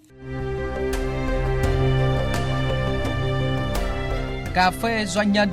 Cà 4.55 4.71
phê 4.71 5.05
doanh 5.07 5.33
nhân 5.33 5.49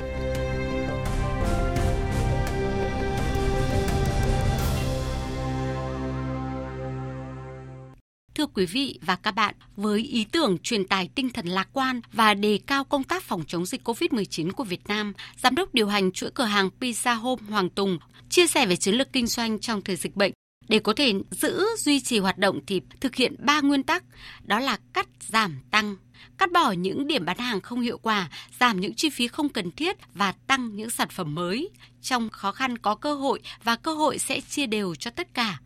Thưa 8.38 8.46
quý 8.46 8.66
vị 8.66 8.98
và 9.02 9.16
các 9.16 9.30
bạn, 9.30 9.54
với 9.76 10.00
ý 10.00 10.24
tưởng 10.24 10.58
truyền 10.58 10.84
tải 10.84 11.10
tinh 11.14 11.30
thần 11.30 11.46
lạc 11.46 11.68
quan 11.72 12.00
và 12.12 12.34
đề 12.34 12.60
cao 12.66 12.84
công 12.84 13.04
tác 13.04 13.22
phòng 13.22 13.42
chống 13.46 13.66
dịch 13.66 13.88
COVID-19 13.88 14.52
của 14.52 14.64
Việt 14.64 14.88
Nam, 14.88 15.12
Giám 15.36 15.54
đốc 15.54 15.74
điều 15.74 15.86
hành 15.86 16.12
chuỗi 16.12 16.30
cửa 16.30 16.44
hàng 16.44 16.70
Pizza 16.80 17.14
Home 17.14 17.42
Hoàng 17.48 17.70
Tùng 17.70 17.98
chia 18.30 18.46
sẻ 18.46 18.66
về 18.66 18.76
chiến 18.76 18.94
lược 18.94 19.12
kinh 19.12 19.26
doanh 19.26 19.58
trong 19.58 19.82
thời 19.82 19.96
dịch 19.96 20.16
bệnh. 20.16 20.32
Để 20.68 20.78
có 20.78 20.92
thể 20.92 21.12
giữ, 21.30 21.64
duy 21.78 22.00
trì 22.00 22.18
hoạt 22.18 22.38
động 22.38 22.60
thì 22.66 22.80
thực 23.00 23.14
hiện 23.14 23.34
ba 23.38 23.60
nguyên 23.60 23.82
tắc, 23.82 24.04
đó 24.42 24.58
là 24.58 24.78
cắt, 24.92 25.08
giảm, 25.20 25.58
tăng. 25.70 25.96
Cắt 26.38 26.52
bỏ 26.52 26.72
những 26.72 27.06
điểm 27.06 27.24
bán 27.24 27.38
hàng 27.38 27.60
không 27.60 27.80
hiệu 27.80 27.98
quả, 27.98 28.30
giảm 28.60 28.80
những 28.80 28.94
chi 28.94 29.10
phí 29.10 29.28
không 29.28 29.48
cần 29.48 29.70
thiết 29.70 29.96
và 30.14 30.32
tăng 30.32 30.76
những 30.76 30.90
sản 30.90 31.08
phẩm 31.08 31.34
mới. 31.34 31.70
Trong 32.02 32.30
khó 32.30 32.52
khăn 32.52 32.78
có 32.78 32.94
cơ 32.94 33.14
hội 33.14 33.40
và 33.64 33.76
cơ 33.76 33.94
hội 33.94 34.18
sẽ 34.18 34.40
chia 34.40 34.66
đều 34.66 34.94
cho 34.94 35.10
tất 35.10 35.34
cả. 35.34 35.58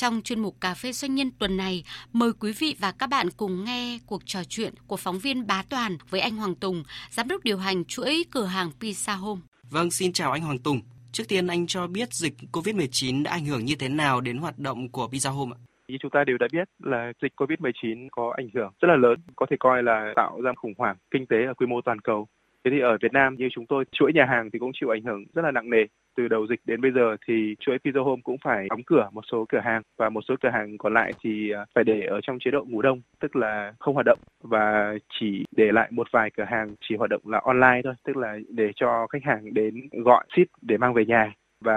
Trong 0.00 0.20
chuyên 0.24 0.40
mục 0.40 0.54
Cà 0.60 0.74
phê 0.74 0.92
Doanh 0.92 1.14
nhân 1.14 1.30
tuần 1.38 1.56
này, 1.56 1.84
mời 2.12 2.30
quý 2.40 2.52
vị 2.58 2.76
và 2.80 2.92
các 2.98 3.06
bạn 3.06 3.26
cùng 3.36 3.64
nghe 3.64 3.98
cuộc 4.06 4.22
trò 4.26 4.40
chuyện 4.48 4.74
của 4.86 4.96
phóng 4.96 5.18
viên 5.18 5.46
Bá 5.46 5.62
Toàn 5.70 5.96
với 6.10 6.20
anh 6.20 6.36
Hoàng 6.36 6.54
Tùng, 6.54 6.82
giám 7.10 7.28
đốc 7.28 7.44
điều 7.44 7.58
hành 7.58 7.84
chuỗi 7.84 8.24
cửa 8.30 8.44
hàng 8.44 8.70
Pizza 8.80 9.16
Home. 9.16 9.40
Vâng, 9.70 9.90
xin 9.90 10.12
chào 10.12 10.32
anh 10.32 10.42
Hoàng 10.42 10.58
Tùng. 10.58 10.80
Trước 11.12 11.24
tiên 11.28 11.46
anh 11.46 11.66
cho 11.66 11.86
biết 11.86 12.12
dịch 12.12 12.34
COVID-19 12.52 13.22
đã 13.22 13.30
ảnh 13.30 13.44
hưởng 13.44 13.64
như 13.64 13.74
thế 13.78 13.88
nào 13.88 14.20
đến 14.20 14.38
hoạt 14.38 14.58
động 14.58 14.88
của 14.88 15.08
Pizza 15.12 15.32
Home 15.32 15.52
ạ? 15.56 15.58
Như 15.88 15.96
chúng 16.00 16.10
ta 16.10 16.24
đều 16.26 16.38
đã 16.38 16.46
biết 16.52 16.68
là 16.82 17.12
dịch 17.22 17.32
COVID-19 17.36 18.08
có 18.12 18.34
ảnh 18.36 18.48
hưởng 18.54 18.72
rất 18.80 18.88
là 18.88 18.96
lớn, 18.96 19.20
có 19.36 19.46
thể 19.50 19.56
coi 19.60 19.82
là 19.82 20.12
tạo 20.16 20.40
ra 20.40 20.52
khủng 20.56 20.74
hoảng 20.78 20.96
kinh 21.10 21.26
tế 21.26 21.36
ở 21.46 21.54
quy 21.54 21.66
mô 21.66 21.80
toàn 21.80 22.00
cầu. 22.00 22.26
Thế 22.64 22.70
thì 22.74 22.80
ở 22.80 22.98
Việt 23.02 23.12
Nam 23.12 23.34
như 23.38 23.48
chúng 23.54 23.66
tôi, 23.66 23.84
chuỗi 23.92 24.12
nhà 24.14 24.26
hàng 24.28 24.50
thì 24.52 24.58
cũng 24.58 24.72
chịu 24.80 24.88
ảnh 24.88 25.02
hưởng 25.02 25.24
rất 25.34 25.42
là 25.42 25.50
nặng 25.50 25.70
nề 25.70 25.84
từ 26.18 26.28
đầu 26.28 26.46
dịch 26.46 26.60
đến 26.64 26.80
bây 26.80 26.90
giờ 26.92 27.16
thì 27.26 27.54
chuỗi 27.60 27.78
Pizza 27.84 28.04
Home 28.04 28.22
cũng 28.24 28.36
phải 28.44 28.66
đóng 28.70 28.82
cửa 28.86 29.08
một 29.12 29.24
số 29.32 29.46
cửa 29.48 29.60
hàng 29.64 29.82
và 29.96 30.08
một 30.08 30.20
số 30.28 30.34
cửa 30.42 30.48
hàng 30.48 30.78
còn 30.78 30.94
lại 30.94 31.12
thì 31.22 31.50
à, 31.50 31.64
phải 31.74 31.84
để 31.84 32.00
ở 32.00 32.20
trong 32.22 32.38
chế 32.38 32.50
độ 32.50 32.64
ngủ 32.68 32.82
đông, 32.82 33.00
tức 33.20 33.36
là 33.36 33.72
không 33.78 33.94
hoạt 33.94 34.06
động 34.06 34.18
và 34.42 34.94
chỉ 35.20 35.44
để 35.56 35.72
lại 35.72 35.88
một 35.90 36.06
vài 36.10 36.30
cửa 36.36 36.44
hàng 36.44 36.68
chỉ 36.88 36.96
hoạt 36.96 37.10
động 37.10 37.22
là 37.24 37.40
online 37.44 37.80
thôi, 37.84 37.94
tức 38.04 38.16
là 38.16 38.38
để 38.48 38.70
cho 38.76 39.06
khách 39.06 39.24
hàng 39.24 39.54
đến 39.54 39.74
gọi 40.04 40.24
ship 40.36 40.48
để 40.62 40.76
mang 40.76 40.94
về 40.94 41.04
nhà 41.04 41.32
và 41.60 41.74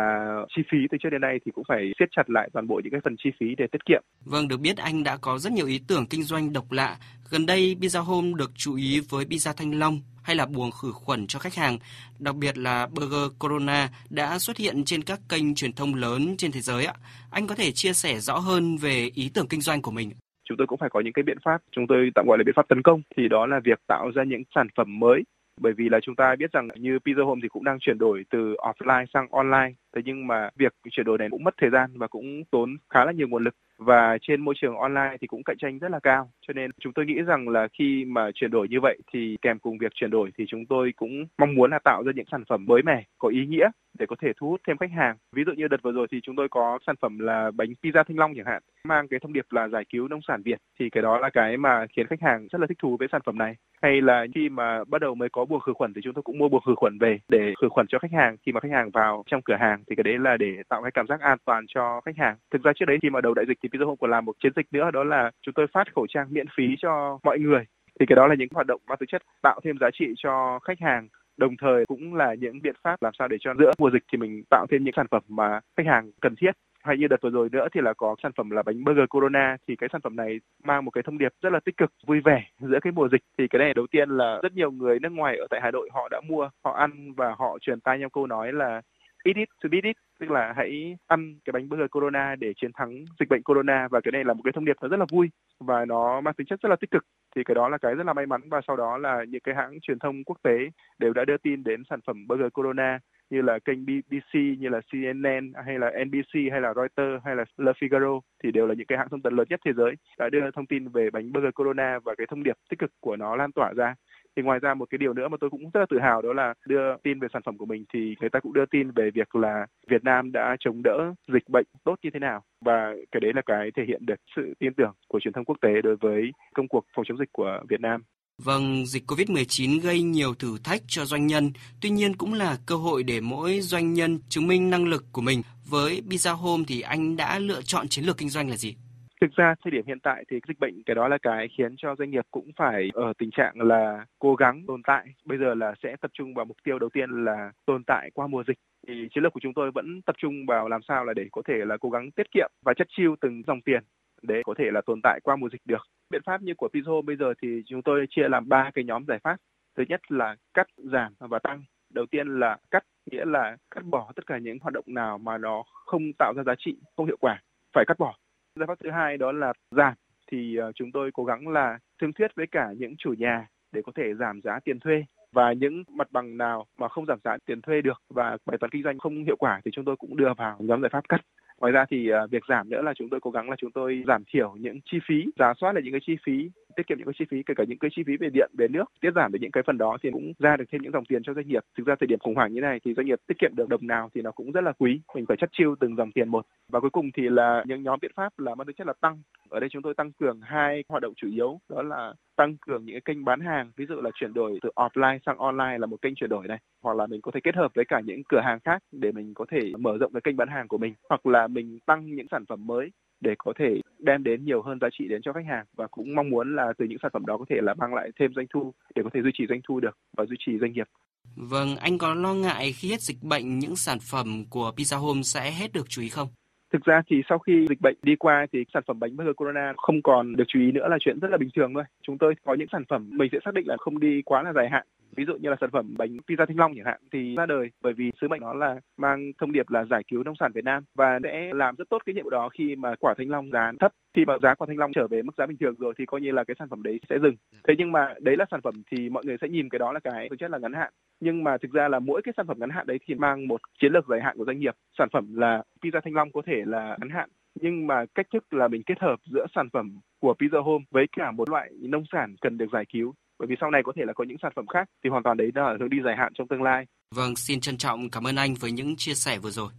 chi 0.56 0.62
phí 0.72 0.78
từ 0.92 0.98
trước 1.04 1.10
đến 1.10 1.22
nay 1.22 1.40
thì 1.46 1.52
cũng 1.56 1.64
phải 1.68 1.92
siết 2.00 2.10
chặt 2.16 2.30
lại 2.30 2.50
toàn 2.54 2.68
bộ 2.68 2.82
những 2.84 2.92
cái 2.92 3.02
phần 3.04 3.16
chi 3.24 3.30
phí 3.40 3.46
để 3.58 3.68
tiết 3.72 3.86
kiệm. 3.86 4.04
Vâng, 4.26 4.48
được 4.48 4.60
biết 4.60 4.78
anh 4.78 5.04
đã 5.04 5.18
có 5.22 5.38
rất 5.38 5.54
nhiều 5.54 5.68
ý 5.68 5.80
tưởng 5.88 6.06
kinh 6.10 6.24
doanh 6.24 6.54
độc 6.54 6.72
lạ. 6.72 6.98
Gần 7.30 7.46
đây 7.46 7.76
Pizza 7.80 8.02
Home 8.02 8.32
được 8.38 8.52
chú 8.56 8.76
ý 8.76 9.00
với 9.10 9.26
pizza 9.26 9.54
thanh 9.58 9.80
long 9.80 10.00
hay 10.24 10.36
là 10.36 10.46
buồng 10.46 10.72
khử 10.72 10.92
khuẩn 10.92 11.28
cho 11.28 11.40
khách 11.40 11.56
hàng, 11.56 11.78
đặc 12.20 12.36
biệt 12.36 12.58
là 12.58 12.88
Burger 12.88 13.32
Corona 13.40 13.90
đã 14.10 14.40
xuất 14.40 14.58
hiện 14.58 14.84
trên 14.86 15.02
các 15.02 15.20
kênh 15.30 15.56
truyền 15.56 15.74
thông 15.74 15.96
lớn 15.96 16.36
trên 16.38 16.52
thế 16.52 16.62
giới 16.62 16.86
ạ. 16.86 16.94
Anh 17.32 17.48
có 17.48 17.56
thể 17.56 17.72
chia 17.72 17.94
sẻ 17.94 18.20
rõ 18.20 18.38
hơn 18.38 18.78
về 18.78 19.10
ý 19.14 19.32
tưởng 19.34 19.48
kinh 19.48 19.62
doanh 19.62 19.82
của 19.82 19.92
mình 19.92 20.12
chúng 20.52 20.58
tôi 20.58 20.68
cũng 20.68 20.80
phải 20.80 20.90
có 20.90 21.00
những 21.00 21.14
cái 21.14 21.24
biện 21.24 21.38
pháp 21.46 21.58
chúng 21.72 21.88
tôi 21.88 22.10
tạm 22.16 22.26
gọi 22.28 22.38
là 22.38 22.44
biện 22.44 22.56
pháp 22.56 22.68
tấn 22.70 22.82
công 22.82 23.02
thì 23.18 23.28
đó 23.28 23.46
là 23.46 23.60
việc 23.64 23.80
tạo 23.88 24.12
ra 24.16 24.24
những 24.24 24.44
sản 24.56 24.68
phẩm 24.76 25.00
mới 25.00 25.24
bởi 25.62 25.74
vì 25.74 25.90
là 25.90 26.00
chúng 26.02 26.16
ta 26.16 26.36
biết 26.36 26.52
rằng 26.52 26.68
như 26.76 26.98
Pizza 27.06 27.26
Home 27.26 27.40
thì 27.44 27.50
cũng 27.50 27.64
đang 27.64 27.80
chuyển 27.80 27.98
đổi 27.98 28.26
từ 28.30 28.56
offline 28.56 29.06
sang 29.14 29.28
online 29.32 29.74
thế 29.96 30.02
nhưng 30.06 30.28
mà 30.28 30.50
việc 30.56 30.74
chuyển 30.92 31.06
đổi 31.06 31.18
này 31.18 31.28
cũng 31.32 31.44
mất 31.44 31.54
thời 31.58 31.70
gian 31.70 31.90
và 31.94 32.08
cũng 32.08 32.44
tốn 32.52 32.78
khá 32.90 33.06
là 33.06 33.12
nhiều 33.12 33.28
nguồn 33.28 33.44
lực. 33.44 33.56
Và 33.78 34.18
trên 34.22 34.42
môi 34.42 34.54
trường 34.58 34.76
online 34.76 35.18
thì 35.22 35.28
cũng 35.28 35.44
cạnh 35.44 35.58
tranh 35.60 35.80
rất 35.80 35.92
là 35.92 36.00
cao. 36.00 36.30
Cho 36.48 36.54
nên 36.54 36.72
chúng 36.80 36.94
tôi 36.94 37.06
nghĩ 37.06 37.22
rằng 37.26 37.50
là 37.50 37.68
khi 37.74 38.06
mà 38.06 38.32
chuyển 38.32 38.52
đổi 38.52 38.68
như 38.68 38.80
vậy 38.82 38.98
thì 39.14 39.38
kèm 39.42 39.60
cùng 39.60 39.78
việc 39.78 39.92
chuyển 39.96 40.10
đổi 40.10 40.32
thì 40.38 40.46
chúng 40.48 40.66
tôi 40.66 40.94
cũng 40.96 41.26
mong 41.38 41.56
muốn 41.56 41.72
là 41.72 41.80
tạo 41.84 42.04
ra 42.04 42.12
những 42.16 42.26
sản 42.32 42.44
phẩm 42.50 42.66
mới 42.66 42.82
mẻ, 42.84 43.04
có 43.18 43.28
ý 43.28 43.46
nghĩa 43.46 43.70
để 44.00 44.06
có 44.06 44.16
thể 44.22 44.32
thu 44.38 44.50
hút 44.50 44.62
thêm 44.68 44.78
khách 44.78 44.92
hàng. 44.92 45.16
Ví 45.36 45.44
dụ 45.46 45.52
như 45.52 45.68
đợt 45.68 45.82
vừa 45.82 45.92
rồi 45.92 46.08
thì 46.12 46.20
chúng 46.24 46.36
tôi 46.36 46.48
có 46.50 46.80
sản 46.88 46.96
phẩm 47.02 47.20
là 47.20 47.52
bánh 47.52 47.70
pizza 47.84 48.04
thanh 48.04 48.18
long 48.18 48.34
chẳng 48.36 48.46
hạn, 48.46 48.64
mang 48.84 49.08
cái 49.08 49.20
thông 49.20 49.34
điệp 49.34 49.46
là 49.50 49.68
giải 49.68 49.86
cứu 49.90 50.08
nông 50.08 50.22
sản 50.28 50.42
việt. 50.44 50.58
Thì 50.80 50.90
cái 50.90 51.04
đó 51.04 51.20
là 51.20 51.30
cái 51.30 51.58
mà 51.58 51.86
khiến 51.96 52.08
khách 52.08 52.22
hàng 52.22 52.48
rất 52.52 52.62
là 52.62 52.68
thích 52.68 52.78
thú 52.82 52.98
với 53.00 53.08
sản 53.12 53.22
phẩm 53.26 53.38
này. 53.38 53.56
Hay 53.82 54.02
là 54.02 54.26
khi 54.36 54.50
mà 54.50 54.84
bắt 54.84 55.02
đầu 55.02 55.16
mới 55.16 55.30
có 55.30 55.46
buồng 55.46 55.60
khử 55.60 55.74
khuẩn 55.74 55.94
thì 55.94 56.02
chúng 56.04 56.14
tôi 56.14 56.24
cũng 56.24 56.38
mua 56.38 56.50
buồng 56.50 56.64
khử 56.66 56.76
khuẩn 56.76 56.98
về 56.98 57.20
để 57.30 57.54
khử 57.62 57.70
khuẩn 57.70 57.86
cho 57.90 58.00
khách 58.00 58.12
hàng. 58.12 58.36
Khi 58.46 58.52
mà 58.52 58.60
khách 58.60 58.72
hàng 58.72 58.90
vào 58.92 59.24
trong 59.28 59.42
cửa 59.42 59.58
hàng 59.60 59.81
thì 59.90 59.96
cái 59.96 60.04
đấy 60.04 60.20
là 60.20 60.38
để 60.38 60.64
tạo 60.70 60.82
cái 60.82 60.92
cảm 60.92 61.08
giác 61.08 61.20
an 61.20 61.38
toàn 61.46 61.66
cho 61.68 62.02
khách 62.06 62.18
hàng. 62.18 62.36
Thực 62.52 62.64
ra 62.64 62.72
trước 62.76 62.86
đấy 62.86 62.98
khi 63.02 63.10
mà 63.10 63.22
đầu 63.22 63.34
đại 63.34 63.46
dịch 63.48 63.58
thì 63.64 63.70
Pizza 63.70 63.86
Home 63.86 63.98
còn 64.00 64.12
làm 64.12 64.26
một 64.26 64.36
chiến 64.44 64.52
dịch 64.56 64.66
nữa, 64.72 64.92
đó 64.92 65.04
là 65.04 65.32
chúng 65.42 65.54
tôi 65.54 65.68
phát 65.74 65.96
khẩu 65.96 66.08
trang 66.10 66.28
miễn 66.30 66.48
phí 66.58 66.76
cho 66.80 67.20
mọi 67.24 67.40
người. 67.40 67.64
Thì 68.00 68.06
cái 68.06 68.16
đó 68.16 68.28
là 68.28 68.36
những 68.36 68.50
hoạt 68.54 68.68
động 68.68 68.82
mang 68.88 68.98
tính 68.98 69.10
chất 69.12 69.22
tạo 69.42 69.60
thêm 69.64 69.78
giá 69.78 69.90
trị 69.94 70.06
cho 70.18 70.60
khách 70.60 70.80
hàng. 70.80 71.08
Đồng 71.38 71.56
thời 71.62 71.86
cũng 71.86 72.16
là 72.16 72.34
những 72.34 72.62
biện 72.62 72.76
pháp 72.84 73.04
làm 73.04 73.14
sao 73.20 73.28
để 73.28 73.38
cho 73.40 73.54
giữa 73.60 73.72
mùa 73.78 73.90
dịch 73.92 74.04
thì 74.12 74.18
mình 74.18 74.44
tạo 74.50 74.66
thêm 74.72 74.84
những 74.84 74.94
sản 74.98 75.08
phẩm 75.12 75.24
mà 75.28 75.60
khách 75.78 75.86
hàng 75.86 76.12
cần 76.22 76.36
thiết. 76.36 76.52
Hay 76.84 76.98
như 76.98 77.08
đợt 77.08 77.22
vừa 77.22 77.30
rồi 77.30 77.50
nữa 77.52 77.68
thì 77.74 77.82
là 77.82 77.94
có 77.94 78.16
sản 78.24 78.32
phẩm 78.38 78.50
là 78.50 78.64
bánh 78.64 78.84
burger 78.84 79.06
corona. 79.10 79.58
Thì 79.68 79.76
cái 79.76 79.90
sản 79.92 80.02
phẩm 80.02 80.16
này 80.16 80.40
mang 80.64 80.86
một 80.86 80.92
cái 80.92 81.04
thông 81.04 81.18
điệp 81.18 81.32
rất 81.42 81.54
là 81.54 81.60
tích 81.60 81.78
cực, 81.78 81.92
vui 82.08 82.20
vẻ 82.20 82.44
giữa 82.60 82.80
cái 82.82 82.92
mùa 82.92 83.10
dịch. 83.12 83.22
Thì 83.38 83.48
cái 83.48 83.60
này 83.60 83.74
đầu 83.74 83.88
tiên 83.92 84.10
là 84.10 84.40
rất 84.44 84.54
nhiều 84.54 84.72
người 84.72 85.00
nước 85.00 85.12
ngoài 85.12 85.38
ở 85.38 85.48
tại 85.50 85.60
Hà 85.64 85.72
Nội 85.72 85.90
họ 85.94 86.08
đã 86.12 86.22
mua, 86.28 86.50
họ 86.64 86.72
ăn 86.72 87.14
và 87.14 87.36
họ 87.38 87.58
truyền 87.62 87.80
tai 87.80 88.00
nhau 88.00 88.10
câu 88.10 88.28
nói 88.28 88.54
là 88.54 88.82
eat 89.24 89.36
it 89.36 89.50
to 89.64 89.70
beat 89.72 89.84
it 89.84 89.96
tức 90.20 90.32
là 90.32 90.54
hãy 90.56 90.98
ăn 91.08 91.36
cái 91.46 91.52
bánh 91.52 91.70
burger 91.70 91.90
corona 91.92 92.36
để 92.36 92.54
chiến 92.62 92.72
thắng 92.74 93.06
dịch 93.20 93.30
bệnh 93.30 93.44
corona. 93.44 93.88
Và 93.92 94.02
cái 94.02 94.12
này 94.12 94.24
là 94.24 94.34
một 94.34 94.42
cái 94.44 94.52
thông 94.56 94.66
điệp 94.66 94.76
nó 94.82 94.88
rất 94.88 94.98
là 94.98 95.06
vui 95.12 95.30
và 95.60 95.86
nó 95.86 96.22
mang 96.22 96.34
tính 96.34 96.48
chất 96.48 96.62
rất 96.62 96.70
là 96.70 96.76
tích 96.76 96.92
cực. 96.92 97.06
Thì 97.36 97.44
cái 97.44 97.56
đó 97.56 97.70
là 97.70 97.78
cái 97.78 97.96
rất 97.96 98.06
là 98.06 98.14
may 98.14 98.26
mắn 98.26 98.42
và 98.50 98.62
sau 98.68 98.76
đó 98.76 98.98
là 98.98 99.24
những 99.24 99.42
cái 99.42 99.56
hãng 99.56 99.80
truyền 99.82 100.00
thông 100.00 100.24
quốc 100.24 100.38
tế 100.44 100.58
đều 101.00 101.14
đã 101.14 101.26
đưa 101.26 101.38
tin 101.38 101.64
đến 101.64 101.84
sản 101.90 102.00
phẩm 102.06 102.28
burger 102.28 102.48
corona 102.54 103.00
như 103.32 103.42
là 103.42 103.60
kênh 103.60 103.86
BBC 103.86 104.34
như 104.34 104.70
là 104.70 104.82
CNN 104.92 105.54
hay 105.66 105.80
là 105.80 105.92
NBC 106.06 106.52
hay 106.52 106.62
là 106.62 106.74
Reuters, 106.74 107.26
hay 107.26 107.36
là 107.36 107.46
Le 107.58 107.72
Figaro 107.72 108.20
thì 108.44 108.52
đều 108.52 108.68
là 108.68 108.74
những 108.74 108.88
cái 108.88 108.98
hãng 108.98 109.10
thông 109.10 109.22
tấn 109.22 109.36
lớn 109.36 109.48
nhất 109.50 109.60
thế 109.66 109.74
giới 109.74 109.96
đã 110.20 110.30
đưa 110.30 110.52
thông 110.52 110.66
tin 110.66 110.88
về 110.88 111.10
bánh 111.10 111.32
burger 111.32 111.52
corona 111.56 112.00
và 112.00 112.16
cái 112.18 112.28
thông 112.30 112.44
điệp 112.44 112.56
tích 112.70 112.80
cực 112.80 112.92
của 113.00 113.16
nó 113.16 113.36
lan 113.36 113.52
tỏa 113.52 113.74
ra 113.74 113.96
thì 114.36 114.44
ngoài 114.44 114.60
ra 114.60 114.74
một 114.74 114.90
cái 114.90 114.98
điều 114.98 115.14
nữa 115.14 115.28
mà 115.28 115.38
tôi 115.42 115.50
cũng 115.50 115.70
rất 115.74 115.80
là 115.80 115.86
tự 115.90 116.00
hào 116.00 116.22
đó 116.22 116.34
là 116.34 116.54
đưa 116.68 116.98
tin 117.04 117.20
về 117.20 117.28
sản 117.34 117.42
phẩm 117.46 117.58
của 117.58 117.66
mình 117.66 117.86
thì 117.94 118.16
người 118.20 118.30
ta 118.30 118.40
cũng 118.40 118.54
đưa 118.54 118.66
tin 118.72 118.92
về 118.92 119.10
việc 119.14 119.36
là 119.36 119.66
Việt 119.90 120.04
Nam 120.04 120.32
đã 120.32 120.56
chống 120.60 120.84
đỡ 120.84 121.14
dịch 121.34 121.50
bệnh 121.50 121.66
tốt 121.84 121.96
như 122.04 122.10
thế 122.14 122.20
nào 122.20 122.44
và 122.66 122.94
cái 123.12 123.20
đấy 123.20 123.32
là 123.36 123.42
cái 123.46 123.72
thể 123.78 123.84
hiện 123.88 124.06
được 124.06 124.20
sự 124.36 124.54
tin 124.60 124.74
tưởng 124.74 124.94
của 125.08 125.20
truyền 125.20 125.34
thông 125.34 125.46
quốc 125.46 125.58
tế 125.62 125.82
đối 125.84 125.96
với 125.96 126.32
công 126.54 126.68
cuộc 126.68 126.86
phòng 126.96 127.06
chống 127.08 127.18
dịch 127.18 127.30
của 127.32 127.60
Việt 127.70 127.82
Nam. 127.82 128.04
Vâng, 128.44 128.86
dịch 128.86 129.04
COVID-19 129.08 129.82
gây 129.82 130.02
nhiều 130.02 130.34
thử 130.34 130.58
thách 130.64 130.82
cho 130.88 131.06
doanh 131.06 131.28
nhân, 131.28 131.52
tuy 131.82 131.90
nhiên 131.90 132.16
cũng 132.16 132.34
là 132.34 132.58
cơ 132.66 132.76
hội 132.76 133.04
để 133.04 133.22
mỗi 133.22 133.60
doanh 133.62 133.94
nhân 133.94 134.20
chứng 134.30 134.48
minh 134.48 134.70
năng 134.70 134.86
lực 134.86 135.04
của 135.12 135.22
mình. 135.22 135.42
Với 135.70 136.02
Pizza 136.10 136.36
Home 136.36 136.64
thì 136.68 136.82
anh 136.82 137.16
đã 137.18 137.40
lựa 137.40 137.62
chọn 137.62 137.88
chiến 137.88 138.06
lược 138.06 138.18
kinh 138.18 138.30
doanh 138.30 138.50
là 138.50 138.56
gì? 138.56 138.76
Thực 139.22 139.32
ra 139.32 139.56
thời 139.64 139.72
điểm 139.72 139.86
hiện 139.88 140.00
tại 140.00 140.26
thì 140.30 140.40
dịch 140.48 140.60
bệnh 140.60 140.84
cái 140.84 140.96
đó 140.96 141.08
là 141.08 141.18
cái 141.22 141.48
khiến 141.58 141.76
cho 141.78 141.96
doanh 141.96 142.12
nghiệp 142.12 142.26
cũng 142.32 142.52
phải 142.56 142.90
ở 142.94 143.14
tình 143.18 143.32
trạng 143.32 143.62
là 143.62 144.06
cố 144.20 144.36
gắng 144.36 144.64
tồn 144.68 144.82
tại. 144.84 145.06
Bây 145.26 145.38
giờ 145.38 145.54
là 145.54 145.74
sẽ 145.84 145.96
tập 146.02 146.12
trung 146.14 146.34
vào 146.34 146.46
mục 146.46 146.58
tiêu 146.64 146.80
đầu 146.80 146.90
tiên 146.90 147.26
là 147.26 147.52
tồn 147.66 147.84
tại 147.84 148.12
qua 148.14 148.28
mùa 148.28 148.44
dịch. 148.48 148.58
Thì 148.88 149.08
chiến 149.12 149.24
lược 149.24 149.34
của 149.34 149.40
chúng 149.40 149.54
tôi 149.54 149.72
vẫn 149.72 150.02
tập 150.02 150.16
trung 150.18 150.46
vào 150.48 150.68
làm 150.70 150.82
sao 150.88 151.06
là 151.06 151.14
để 151.14 151.28
có 151.32 151.42
thể 151.48 151.66
là 151.66 151.78
cố 151.78 151.90
gắng 151.90 152.12
tiết 152.12 152.32
kiệm 152.32 152.52
và 152.66 152.74
chất 152.74 152.88
chiêu 152.90 153.16
từng 153.22 153.44
dòng 153.48 153.62
tiền 153.62 153.84
để 154.22 154.42
có 154.46 154.54
thể 154.58 154.72
là 154.72 154.82
tồn 154.86 155.00
tại 155.04 155.20
qua 155.24 155.36
mùa 155.36 155.50
dịch 155.50 155.62
được. 155.66 155.88
Biện 156.10 156.22
pháp 156.26 156.42
như 156.42 156.54
của 156.58 156.70
Pizzo 156.74 157.02
bây 157.02 157.16
giờ 157.16 157.34
thì 157.42 157.64
chúng 157.66 157.82
tôi 157.82 158.06
chia 158.10 158.30
làm 158.30 158.50
ba 158.50 158.72
cái 158.74 158.84
nhóm 158.84 159.06
giải 159.08 159.20
pháp. 159.24 159.38
Thứ 159.78 159.84
nhất 159.90 160.12
là 160.12 160.36
cắt, 160.54 160.68
giảm 160.78 161.14
và 161.20 161.40
tăng. 161.40 161.64
Đầu 161.94 162.06
tiên 162.12 162.40
là 162.40 162.58
cắt, 162.72 162.84
nghĩa 163.12 163.26
là 163.26 163.58
cắt 163.72 163.84
bỏ 163.84 164.12
tất 164.16 164.28
cả 164.28 164.38
những 164.38 164.60
hoạt 164.60 164.74
động 164.74 164.86
nào 164.88 165.18
mà 165.18 165.38
nó 165.38 165.64
không 165.86 166.12
tạo 166.20 166.34
ra 166.36 166.44
giá 166.44 166.54
trị, 166.58 166.78
không 166.98 167.06
hiệu 167.06 167.18
quả, 167.20 167.42
phải 167.74 167.86
cắt 167.88 168.00
bỏ 168.00 168.16
giải 168.56 168.68
pháp 168.68 168.80
thứ 168.84 168.90
hai 168.90 169.18
đó 169.18 169.32
là 169.32 169.54
giảm. 169.72 169.94
Thì 170.32 170.56
ờ, 170.56 170.72
chúng 170.72 170.92
tôi 170.92 171.12
cố 171.14 171.24
gắng 171.24 171.48
là 171.48 171.80
thương 172.02 172.14
thuyết 172.14 172.36
với 172.36 172.48
cả 172.48 172.74
những 172.78 172.96
chủ 172.98 173.14
nhà 173.18 173.48
để 173.72 173.82
có 173.86 173.92
thể 173.96 174.14
giảm 174.20 174.42
giá 174.42 174.60
tiền 174.64 174.80
thuê. 174.80 175.04
Và 175.32 175.54
những 175.54 175.84
mặt 175.90 176.08
bằng 176.12 176.38
nào 176.38 176.66
mà 176.78 176.88
không 176.88 177.06
giảm 177.06 177.20
giá 177.24 177.38
tiền 177.46 177.62
thuê 177.62 177.82
được 177.82 178.02
và 178.10 178.38
bài 178.46 178.58
toán 178.58 178.72
kinh 178.72 178.84
doanh 178.84 179.00
không 179.00 179.24
hiệu 179.24 179.36
quả 179.40 179.62
thì 179.66 179.72
chúng 179.74 179.86
tôi 179.86 179.96
cũng 179.96 180.18
đưa 180.18 180.34
vào 180.38 180.58
nhóm 180.60 180.82
giải 180.82 180.90
pháp 180.90 181.10
cắt. 181.10 181.22
Ngoài 181.58 181.72
ra 181.72 181.86
thì 181.90 182.10
ờ, 182.10 182.28
việc 182.28 182.44
giảm 182.48 182.70
nữa 182.70 182.82
là 182.82 182.94
chúng 182.94 183.10
tôi 183.10 183.20
cố 183.20 183.32
gắng 183.32 183.50
là 183.50 183.56
chúng 183.60 183.72
tôi 183.72 184.04
giảm 184.08 184.24
thiểu 184.34 184.56
những 184.60 184.80
chi 184.86 184.98
phí, 185.08 185.26
giả 185.40 185.54
soát 185.62 185.72
là 185.76 185.82
những 185.84 185.94
cái 185.94 186.02
chi 186.06 186.16
phí 186.26 186.50
tiết 186.76 186.88
kiệm 186.88 186.98
những 186.98 187.08
cái 187.08 187.14
chi 187.20 187.26
phí, 187.30 187.44
kể 187.46 187.54
cả 187.58 187.64
những 187.68 187.78
cái 187.78 187.92
chi 187.96 188.04
phí 188.08 188.18
về 188.18 188.30
điện, 188.34 188.52
về 188.58 188.68
nước, 188.68 188.86
tiết 189.02 189.12
giảm 189.16 189.32
được 189.32 189.40
những 189.42 189.52
cái 189.52 189.64
phần 189.68 189.78
đó 189.78 189.98
thì 190.04 190.10
cũng 190.12 190.34
ra 190.40 190.58
được 190.58 190.66
thêm 190.72 190.82
những 190.82 190.92
dòng 190.92 191.06
tiền 191.06 191.24
cho 191.24 191.34
doanh 191.34 191.48
nghiệp. 191.48 191.64
Thực 191.78 191.88
ra 191.88 191.96
thời 192.00 192.08
điểm 192.08 192.20
khủng 192.20 192.36
hoảng 192.36 192.54
như 192.54 192.62
này 192.62 192.80
thì 192.86 192.94
doanh 192.94 193.06
nghiệp 193.06 193.20
tiết 193.28 193.40
kiệm 193.40 193.56
được 193.56 193.70
đồng 193.70 193.88
nào 193.88 194.10
thì 194.16 194.22
nó 194.22 194.32
cũng 194.32 194.52
rất 194.52 194.62
là 194.64 194.72
quý. 194.72 195.02
Mình 195.16 195.26
phải 195.26 195.38
chất 195.38 195.50
chiêu 195.52 195.76
từng 195.80 195.96
dòng 195.96 196.12
tiền 196.12 196.30
một. 196.30 196.46
Và 196.72 196.80
cuối 196.80 196.90
cùng 196.90 197.12
thì 197.18 197.30
là 197.30 197.64
những 197.68 197.84
nhóm 197.84 198.00
biện 198.02 198.12
pháp 198.16 198.40
là 198.40 198.56
mang 198.56 198.68
tính 198.68 198.76
chất 198.76 198.88
là 198.88 198.94
tăng. 199.02 199.22
Ở 199.50 199.60
đây 199.60 199.70
chúng 199.70 199.82
tôi 199.82 199.94
tăng 199.94 200.12
cường 200.12 200.42
hai 200.42 200.84
hoạt 200.90 201.02
động 201.02 201.14
chủ 201.16 201.28
yếu, 201.32 201.60
đó 201.70 201.82
là 201.82 202.14
tăng 202.36 202.58
cường 202.58 202.86
những 202.86 202.94
cái 202.94 203.02
kênh 203.02 203.26
bán 203.26 203.40
hàng, 203.40 203.72
ví 203.76 203.86
dụ 203.86 203.96
là 203.96 204.12
chuyển 204.14 204.34
đổi 204.34 204.60
từ 204.62 204.70
offline 204.76 205.20
sang 205.26 205.38
online 205.38 205.78
là 205.78 205.86
một 205.86 206.02
kênh 206.02 206.16
chuyển 206.16 206.30
đổi 206.30 206.48
này. 206.48 206.58
Hoặc 206.84 206.98
là 206.98 207.08
mình 207.08 207.22
có 207.22 207.32
thể 207.32 207.40
kết 207.44 207.56
hợp 207.56 207.72
với 207.76 207.86
cả 207.86 208.02
những 208.06 208.24
cửa 208.30 208.42
hàng 208.44 208.60
khác 208.60 208.84
để 208.92 209.12
mình 209.12 209.34
có 209.34 209.46
thể 209.52 209.60
mở 209.80 209.98
rộng 209.98 210.14
cái 210.14 210.22
kênh 210.22 210.38
bán 210.38 210.48
hàng 210.48 210.68
của 210.68 210.78
mình. 210.78 210.94
Hoặc 211.10 211.26
là 211.26 211.48
mình 211.48 211.80
tăng 211.86 212.16
những 212.16 212.28
sản 212.32 212.46
phẩm 212.46 212.68
mới 212.68 212.92
để 213.22 213.36
có 213.38 213.54
thể 213.60 213.82
đem 214.00 214.24
đến 214.24 214.46
nhiều 214.46 214.62
hơn 214.62 214.80
giá 214.82 214.88
trị 214.92 215.08
đến 215.08 215.22
cho 215.22 215.34
khách 215.34 215.46
hàng 215.48 215.66
và 215.76 215.88
cũng 215.88 216.16
mong 216.16 216.30
muốn 216.30 216.56
là 216.56 216.74
từ 216.78 216.86
những 216.86 216.98
sản 217.02 217.12
phẩm 217.14 217.26
đó 217.26 217.38
có 217.38 217.46
thể 217.50 217.56
là 217.62 217.74
mang 217.74 217.94
lại 217.94 218.10
thêm 218.20 218.34
doanh 218.34 218.46
thu 218.54 218.74
để 218.96 219.04
có 219.04 219.10
thể 219.14 219.22
duy 219.22 219.32
trì 219.34 219.44
doanh 219.50 219.62
thu 219.68 219.80
được 219.80 219.98
và 220.18 220.26
duy 220.26 220.38
trì 220.40 220.58
doanh 220.60 220.74
nghiệp. 220.74 220.88
Vâng, 221.36 221.76
anh 221.76 221.98
có 221.98 222.14
lo 222.14 222.34
ngại 222.34 222.72
khi 222.72 222.90
hết 222.90 223.02
dịch 223.02 223.24
bệnh 223.24 223.60
những 223.60 223.76
sản 223.76 223.98
phẩm 224.12 224.44
của 224.50 224.72
Pizza 224.78 224.98
Home 225.00 225.22
sẽ 225.22 225.52
hết 225.52 225.74
được 225.74 225.90
chú 225.90 226.02
ý 226.02 226.10
không? 226.10 226.28
Thực 226.74 226.84
ra 226.84 227.02
thì 227.10 227.22
sau 227.30 227.40
khi 227.40 227.66
dịch 227.70 227.82
bệnh 227.82 227.96
đi 228.04 228.16
qua 228.16 228.46
thì 228.54 228.60
sản 228.74 228.84
phẩm 228.88 229.00
bánh 229.00 229.18
burger 229.18 229.36
corona 229.36 229.74
không 229.78 230.02
còn 230.02 230.36
được 230.36 230.44
chú 230.48 230.60
ý 230.60 230.72
nữa 230.72 230.88
là 230.90 230.98
chuyện 231.00 231.20
rất 231.20 231.32
là 231.32 231.38
bình 231.38 231.50
thường 231.56 231.74
thôi. 231.74 231.84
Chúng 232.02 232.18
tôi 232.18 232.34
có 232.46 232.54
những 232.54 232.68
sản 232.72 232.84
phẩm 232.90 233.10
mình 233.12 233.30
sẽ 233.32 233.38
xác 233.46 233.54
định 233.54 233.68
là 233.68 233.78
không 233.80 234.00
đi 234.00 234.22
quá 234.26 234.44
là 234.44 234.54
dài 234.54 234.70
hạn 234.72 234.88
ví 235.16 235.26
dụ 235.26 235.34
như 235.34 235.50
là 235.50 235.56
sản 235.62 235.70
phẩm 235.72 235.94
bánh 235.98 236.18
pizza 236.28 236.46
thanh 236.46 236.60
long 236.60 236.74
chẳng 236.76 236.86
hạn 236.86 237.00
thì 237.12 237.36
ra 237.38 237.46
đời 237.46 237.70
bởi 237.82 237.94
vì 237.94 238.12
sứ 238.22 238.28
mệnh 238.28 238.42
nó 238.42 238.54
là 238.54 238.80
mang 238.98 239.32
thông 239.40 239.52
điệp 239.52 239.70
là 239.70 239.86
giải 239.86 240.04
cứu 240.12 240.24
nông 240.24 240.36
sản 240.40 240.52
Việt 240.56 240.64
Nam 240.64 240.84
và 240.96 241.20
sẽ 241.24 241.52
làm 241.54 241.76
rất 241.76 241.90
tốt 241.90 242.02
cái 242.06 242.14
nhiệm 242.14 242.24
vụ 242.24 242.30
đó 242.30 242.50
khi 242.50 242.76
mà 242.76 242.96
quả 243.00 243.14
thanh 243.18 243.30
long 243.30 243.52
giá 243.52 243.72
thấp. 243.80 243.92
Khi 244.14 244.26
mà 244.26 244.34
giá 244.42 244.56
quả 244.56 244.68
thanh 244.68 244.78
long 244.78 244.92
trở 244.94 245.08
về 245.08 245.22
mức 245.22 245.32
giá 245.38 245.46
bình 245.46 245.58
thường 245.58 245.76
rồi 245.80 245.94
thì 245.98 246.06
coi 246.06 246.22
như 246.22 246.32
là 246.32 246.44
cái 246.44 246.56
sản 246.60 246.70
phẩm 246.70 246.84
đấy 246.84 247.00
sẽ 247.10 247.20
dừng. 247.22 247.36
Thế 247.68 247.74
nhưng 247.78 247.92
mà 247.92 248.14
đấy 248.20 248.38
là 248.38 248.46
sản 248.52 248.62
phẩm 248.64 248.74
thì 248.92 249.10
mọi 249.10 249.26
người 249.26 249.38
sẽ 249.42 249.48
nhìn 249.48 249.70
cái 249.70 249.80
đó 249.80 249.92
là 249.92 250.00
cái 250.00 250.30
thực 250.30 250.40
chất 250.40 250.52
là 250.52 250.58
ngắn 250.58 250.74
hạn. 250.74 250.94
Nhưng 251.20 251.44
mà 251.44 251.58
thực 251.58 251.72
ra 251.72 251.88
là 251.88 252.00
mỗi 252.00 252.22
cái 252.22 252.34
sản 252.38 252.48
phẩm 252.48 252.60
ngắn 252.60 252.70
hạn 252.70 252.88
đấy 252.88 253.00
thì 253.08 253.16
mang 253.16 253.48
một 253.48 253.62
chiến 253.82 253.94
lược 253.94 254.08
dài 254.08 254.22
hạn 254.22 254.38
của 254.38 254.46
doanh 254.46 254.60
nghiệp. 254.60 254.76
Sản 254.98 255.08
phẩm 255.12 255.36
là 255.36 255.64
pizza 255.82 256.02
thanh 256.04 256.14
long 256.14 256.32
có 256.32 256.42
thể 256.46 256.64
là 256.66 256.98
ngắn 257.00 257.10
hạn 257.10 257.30
nhưng 257.62 257.88
mà 257.88 258.06
cách 258.16 258.28
thức 258.34 258.54
là 258.54 258.68
mình 258.68 258.84
kết 258.86 259.00
hợp 259.00 259.16
giữa 259.34 259.46
sản 259.56 259.70
phẩm 259.74 260.00
của 260.20 260.36
Pizza 260.40 260.62
Home 260.64 260.86
với 260.92 261.06
cả 261.18 261.32
một 261.32 261.50
loại 261.50 261.70
nông 261.82 262.04
sản 262.12 262.36
cần 262.42 262.58
được 262.58 262.66
giải 262.74 262.86
cứu 262.94 263.14
bởi 263.42 263.48
vì 263.48 263.56
sau 263.62 263.72
này 263.72 263.82
có 263.86 263.94
thể 263.96 264.04
là 264.06 264.14
có 264.14 264.24
những 264.24 264.38
sản 264.42 264.52
phẩm 264.56 264.68
khác 264.68 264.90
thì 265.04 265.10
hoàn 265.10 265.24
toàn 265.24 265.38
đấy 265.38 265.52
là 265.56 265.78
hướng 265.80 265.90
đi 265.90 265.98
dài 266.06 266.16
hạn 266.18 266.34
trong 266.34 266.48
tương 266.48 266.64
lai. 266.64 266.86
Vâng, 267.16 267.36
xin 267.36 267.60
trân 267.62 267.78
trọng 267.78 268.10
cảm 268.10 268.28
ơn 268.28 268.36
anh 268.36 268.54
với 268.54 268.72
những 268.72 268.96
chia 268.96 269.14
sẻ 269.14 269.40
vừa 269.40 269.50
rồi. 269.50 269.70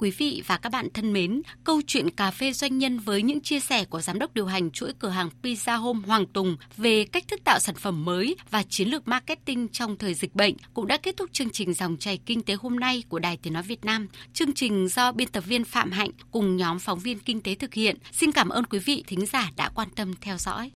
Quý 0.00 0.10
vị 0.10 0.42
và 0.46 0.56
các 0.56 0.72
bạn 0.72 0.88
thân 0.94 1.12
mến, 1.12 1.42
câu 1.64 1.80
chuyện 1.86 2.10
cà 2.10 2.30
phê 2.30 2.52
doanh 2.52 2.78
nhân 2.78 2.98
với 2.98 3.22
những 3.22 3.40
chia 3.40 3.60
sẻ 3.60 3.84
của 3.84 4.00
giám 4.00 4.18
đốc 4.18 4.34
điều 4.34 4.46
hành 4.46 4.70
chuỗi 4.70 4.92
cửa 4.98 5.08
hàng 5.08 5.30
Pizza 5.42 5.78
Home 5.78 6.00
Hoàng 6.06 6.26
Tùng 6.26 6.56
về 6.76 7.04
cách 7.04 7.28
thức 7.28 7.40
tạo 7.44 7.58
sản 7.58 7.74
phẩm 7.74 8.04
mới 8.04 8.36
và 8.50 8.62
chiến 8.62 8.88
lược 8.88 9.08
marketing 9.08 9.68
trong 9.68 9.96
thời 9.96 10.14
dịch 10.14 10.34
bệnh 10.34 10.54
cũng 10.74 10.86
đã 10.86 10.96
kết 10.96 11.16
thúc 11.16 11.30
chương 11.32 11.50
trình 11.50 11.74
dòng 11.74 11.96
chảy 11.96 12.18
kinh 12.26 12.42
tế 12.42 12.54
hôm 12.54 12.80
nay 12.80 13.02
của 13.08 13.18
Đài 13.18 13.36
Tiếng 13.36 13.52
nói 13.52 13.62
Việt 13.62 13.84
Nam. 13.84 14.08
Chương 14.32 14.52
trình 14.52 14.88
do 14.88 15.12
biên 15.12 15.28
tập 15.28 15.44
viên 15.46 15.64
Phạm 15.64 15.90
Hạnh 15.90 16.10
cùng 16.30 16.56
nhóm 16.56 16.78
phóng 16.78 16.98
viên 16.98 17.18
kinh 17.18 17.40
tế 17.40 17.54
thực 17.54 17.74
hiện. 17.74 17.96
Xin 18.12 18.32
cảm 18.32 18.48
ơn 18.48 18.64
quý 18.64 18.78
vị 18.78 19.04
thính 19.06 19.26
giả 19.26 19.50
đã 19.56 19.70
quan 19.74 19.88
tâm 19.96 20.14
theo 20.20 20.38
dõi. 20.38 20.70